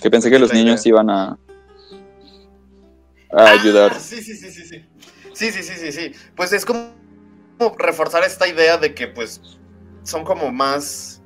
[0.01, 1.37] Que pensé que los niños iban a
[3.33, 3.91] a ayudar.
[3.95, 4.85] Ah, sí, sí, sí, sí, sí.
[5.33, 6.11] Sí, sí, sí, sí, sí.
[6.35, 6.93] Pues es como
[7.77, 9.41] reforzar esta idea de que pues
[10.03, 11.21] son como más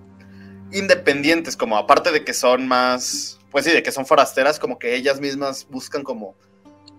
[0.72, 4.95] independientes, como aparte de que son más, pues sí, de que son forasteras, como que
[4.95, 6.36] ellas mismas buscan como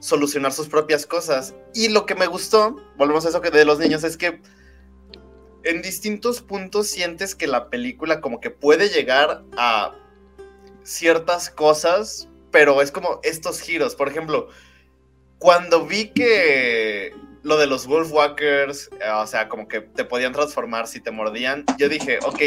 [0.01, 1.55] solucionar sus propias cosas.
[1.74, 4.40] Y lo que me gustó, volvemos a eso que de los niños, es que
[5.64, 9.94] en distintos puntos sientes que la película como que puede llegar a
[10.82, 13.94] ciertas cosas, pero es como estos giros.
[13.94, 14.49] Por ejemplo,
[15.38, 20.86] cuando vi que lo de los Wolfwalkers, eh, o sea, como que te podían transformar
[20.86, 22.40] si te mordían, yo dije, ok,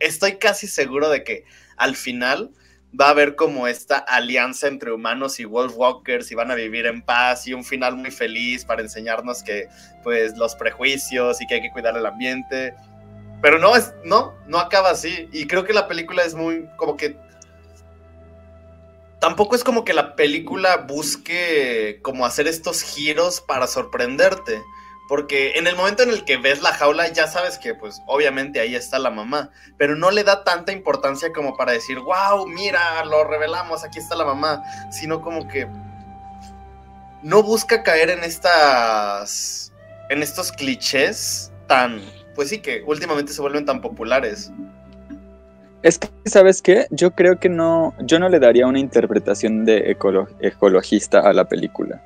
[0.00, 1.44] estoy casi seguro de que
[1.76, 2.50] al final
[2.98, 7.02] va a haber como esta alianza entre humanos y Wolfwalkers y van a vivir en
[7.02, 9.68] paz y un final muy feliz para enseñarnos que,
[10.02, 12.74] pues, los prejuicios y que hay que cuidar el ambiente.
[13.42, 15.28] Pero no, es, no, no acaba así.
[15.32, 17.16] Y creo que la película es muy, como que
[19.20, 24.62] tampoco es como que la película busque como hacer estos giros para sorprenderte.
[25.08, 28.60] Porque en el momento en el que ves la jaula ya sabes que pues obviamente
[28.60, 29.50] ahí está la mamá.
[29.78, 34.14] Pero no le da tanta importancia como para decir, wow, mira, lo revelamos, aquí está
[34.14, 34.62] la mamá.
[34.90, 35.66] Sino como que
[37.22, 39.72] no busca caer en estas...
[40.10, 42.02] en estos clichés tan...
[42.34, 44.52] Pues sí, que últimamente se vuelven tan populares.
[45.82, 46.86] Es que, ¿sabes qué?
[46.90, 51.48] Yo creo que no, yo no le daría una interpretación de ecolo- ecologista a la
[51.48, 52.02] película.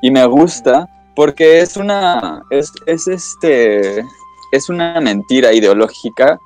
[0.00, 4.04] Y me gusta porque es una, es, es este,
[4.52, 6.38] es una mentira ideológica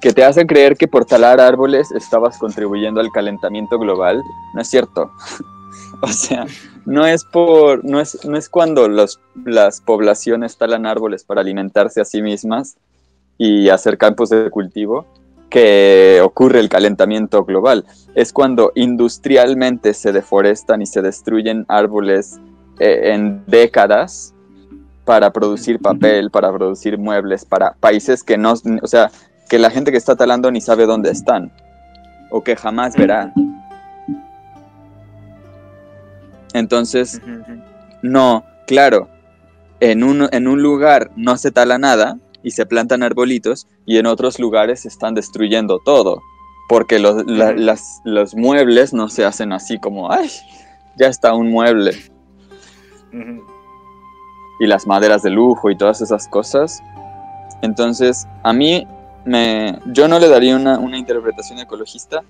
[0.00, 4.22] que te hace creer que por talar árboles estabas contribuyendo al calentamiento global.
[4.54, 5.10] No es cierto.
[6.02, 6.46] o sea,
[6.86, 12.00] no es por, no es, no es cuando los, las poblaciones talan árboles para alimentarse
[12.00, 12.76] a sí mismas
[13.36, 15.06] y hacer campos de cultivo
[15.50, 17.84] que ocurre el calentamiento global.
[18.14, 22.38] Es cuando industrialmente se deforestan y se destruyen árboles
[22.78, 24.34] eh, en décadas
[25.04, 29.10] para producir papel, para producir muebles, para países que no, o sea,
[29.48, 31.50] que la gente que está talando ni sabe dónde están.
[32.30, 33.32] o que jamás verá.
[36.54, 37.20] Entonces,
[38.02, 39.08] no, claro,
[39.80, 44.06] en un, en un lugar no se tala nada y se plantan arbolitos y en
[44.06, 46.20] otros lugares se están destruyendo todo,
[46.68, 47.58] porque los, la- Ujú.
[47.60, 50.30] las- los muebles no se hacen así como, ay,
[50.98, 51.92] ya está un mueble.
[53.12, 56.82] Y las maderas de lujo y todas esas cosas.
[57.62, 58.86] Entonces, a mí,
[59.24, 62.22] me, yo no le daría una, una interpretación ecologista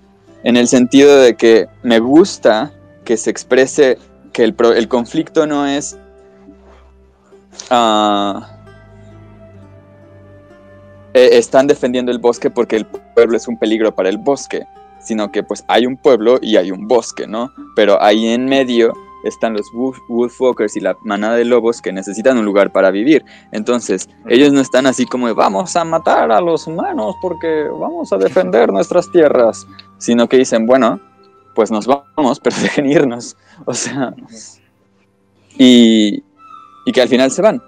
[0.43, 2.71] en el sentido de que me gusta
[3.03, 3.97] que se exprese
[4.31, 5.97] que el, el conflicto no es...
[7.69, 8.55] ah,
[11.13, 14.65] eh, están defendiendo el bosque porque el pueblo es un peligro para el bosque,
[15.01, 17.51] sino que pues hay un pueblo y hay un bosque, ¿no?
[17.75, 18.93] Pero ahí en medio
[19.23, 23.23] están los wolf- wolfwalkers y la manada de lobos que necesitan un lugar para vivir.
[23.51, 28.17] Entonces, ellos no están así como vamos a matar a los humanos porque vamos a
[28.17, 29.67] defender nuestras tierras,
[29.97, 30.99] sino que dicen, bueno,
[31.55, 33.35] pues nos vamos, pero dejen irnos.
[33.65, 34.13] O sea,
[35.57, 36.23] y,
[36.85, 37.61] y que al final se van.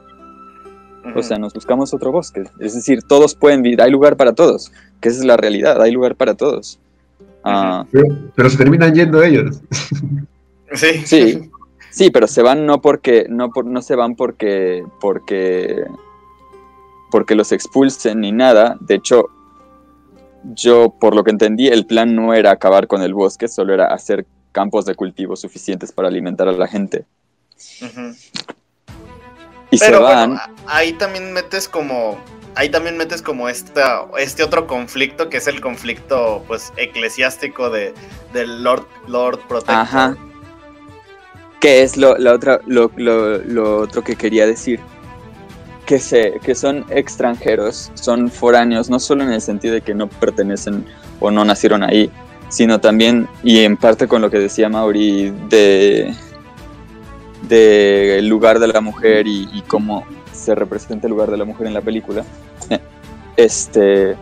[1.16, 2.44] O sea, nos buscamos otro bosque.
[2.60, 5.92] Es decir, todos pueden vivir, hay lugar para todos, que esa es la realidad, hay
[5.92, 6.80] lugar para todos.
[7.44, 9.60] Ah, Pero, pero se terminan yendo ellos.
[10.74, 11.04] Sí.
[11.06, 11.52] Sí,
[11.90, 15.86] sí, pero se van no porque, no por, no se van porque, porque,
[17.10, 18.78] porque los expulsen ni nada.
[18.80, 19.30] De hecho,
[20.44, 23.88] yo, por lo que entendí, el plan no era acabar con el bosque, solo era
[23.88, 27.06] hacer campos de cultivo suficientes para alimentar a la gente.
[29.70, 30.32] Y se van.
[30.32, 32.18] bueno, ahí también metes como
[32.56, 37.94] ahí también metes como esta este otro conflicto que es el conflicto pues eclesiástico de
[38.34, 39.76] del Lord Lord Protector.
[39.76, 40.18] Ajá.
[41.62, 44.80] ¿Qué es lo, la otra, lo, lo- otro que quería decir?
[45.86, 50.08] Que, se, que son extranjeros, son foráneos, no solo en el sentido de que no
[50.10, 50.86] pertenecen
[51.20, 52.10] o no nacieron ahí,
[52.50, 56.14] sino también, y en parte con lo que decía Mauri, de
[57.48, 61.68] del lugar de la mujer y, y cómo se representa el lugar de la mujer
[61.68, 62.24] en la película.
[62.70, 62.80] Eh,
[63.38, 64.16] Este,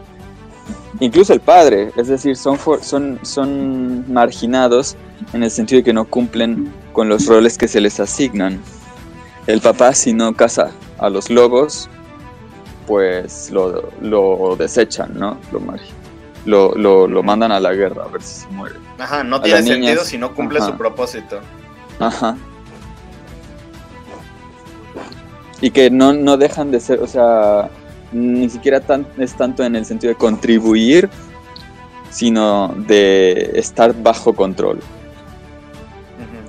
[1.00, 4.96] incluso el padre, es decir, son, for- son, son marginados
[5.34, 8.60] en el sentido de que no cumplen con los roles que se les asignan.
[9.48, 11.90] El papá, si no caza a los lobos,
[12.88, 15.38] pues lo, lo desechan, ¿no?
[15.52, 15.62] Lo,
[16.46, 18.76] lo, lo, lo mandan a la guerra a ver si se muere.
[18.98, 20.68] Ajá, no a tiene niñas, sentido si no cumple ajá.
[20.68, 21.40] su propósito.
[22.00, 22.36] Ajá.
[25.62, 27.70] Y que no, no dejan de ser, o sea,
[28.12, 31.10] ni siquiera tan, es tanto en el sentido de contribuir,
[32.10, 34.80] sino de estar bajo control.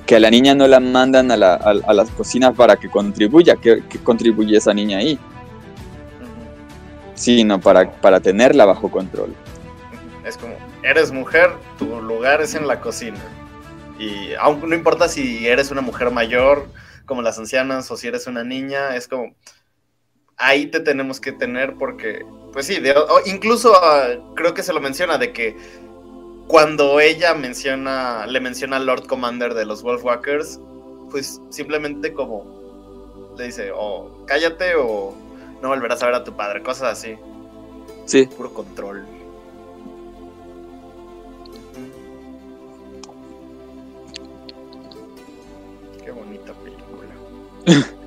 [0.06, 2.88] Que a la niña no la mandan a, la, a, a las cocinas para que
[2.88, 5.18] contribuya, que, que contribuye esa niña ahí,
[7.14, 9.34] sino para, para tenerla bajo control.
[10.24, 13.20] Es como, eres mujer, tu lugar es en la cocina.
[13.98, 16.66] Y aunque no importa si eres una mujer mayor,
[17.04, 19.34] como las ancianas, o si eres una niña, es como,
[20.40, 22.94] ahí te tenemos que tener porque, pues sí, de-
[23.26, 25.56] incluso ah, creo que se lo menciona de que
[26.48, 30.58] cuando ella menciona, le menciona al Lord Commander de los Wolfwalkers,
[31.10, 35.14] pues simplemente como le dice, o cállate o
[35.62, 37.16] no volverás a ver a tu padre, cosas así,
[38.06, 39.06] Sí, puro control.
[46.04, 47.86] Qué bonita película.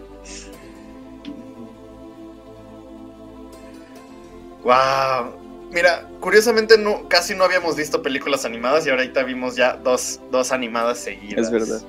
[4.63, 5.33] wow.
[5.71, 10.51] Mira, curiosamente no, casi no habíamos visto películas animadas y ahorita vimos ya dos, dos
[10.51, 11.45] animadas seguidas.
[11.45, 11.81] es verdad.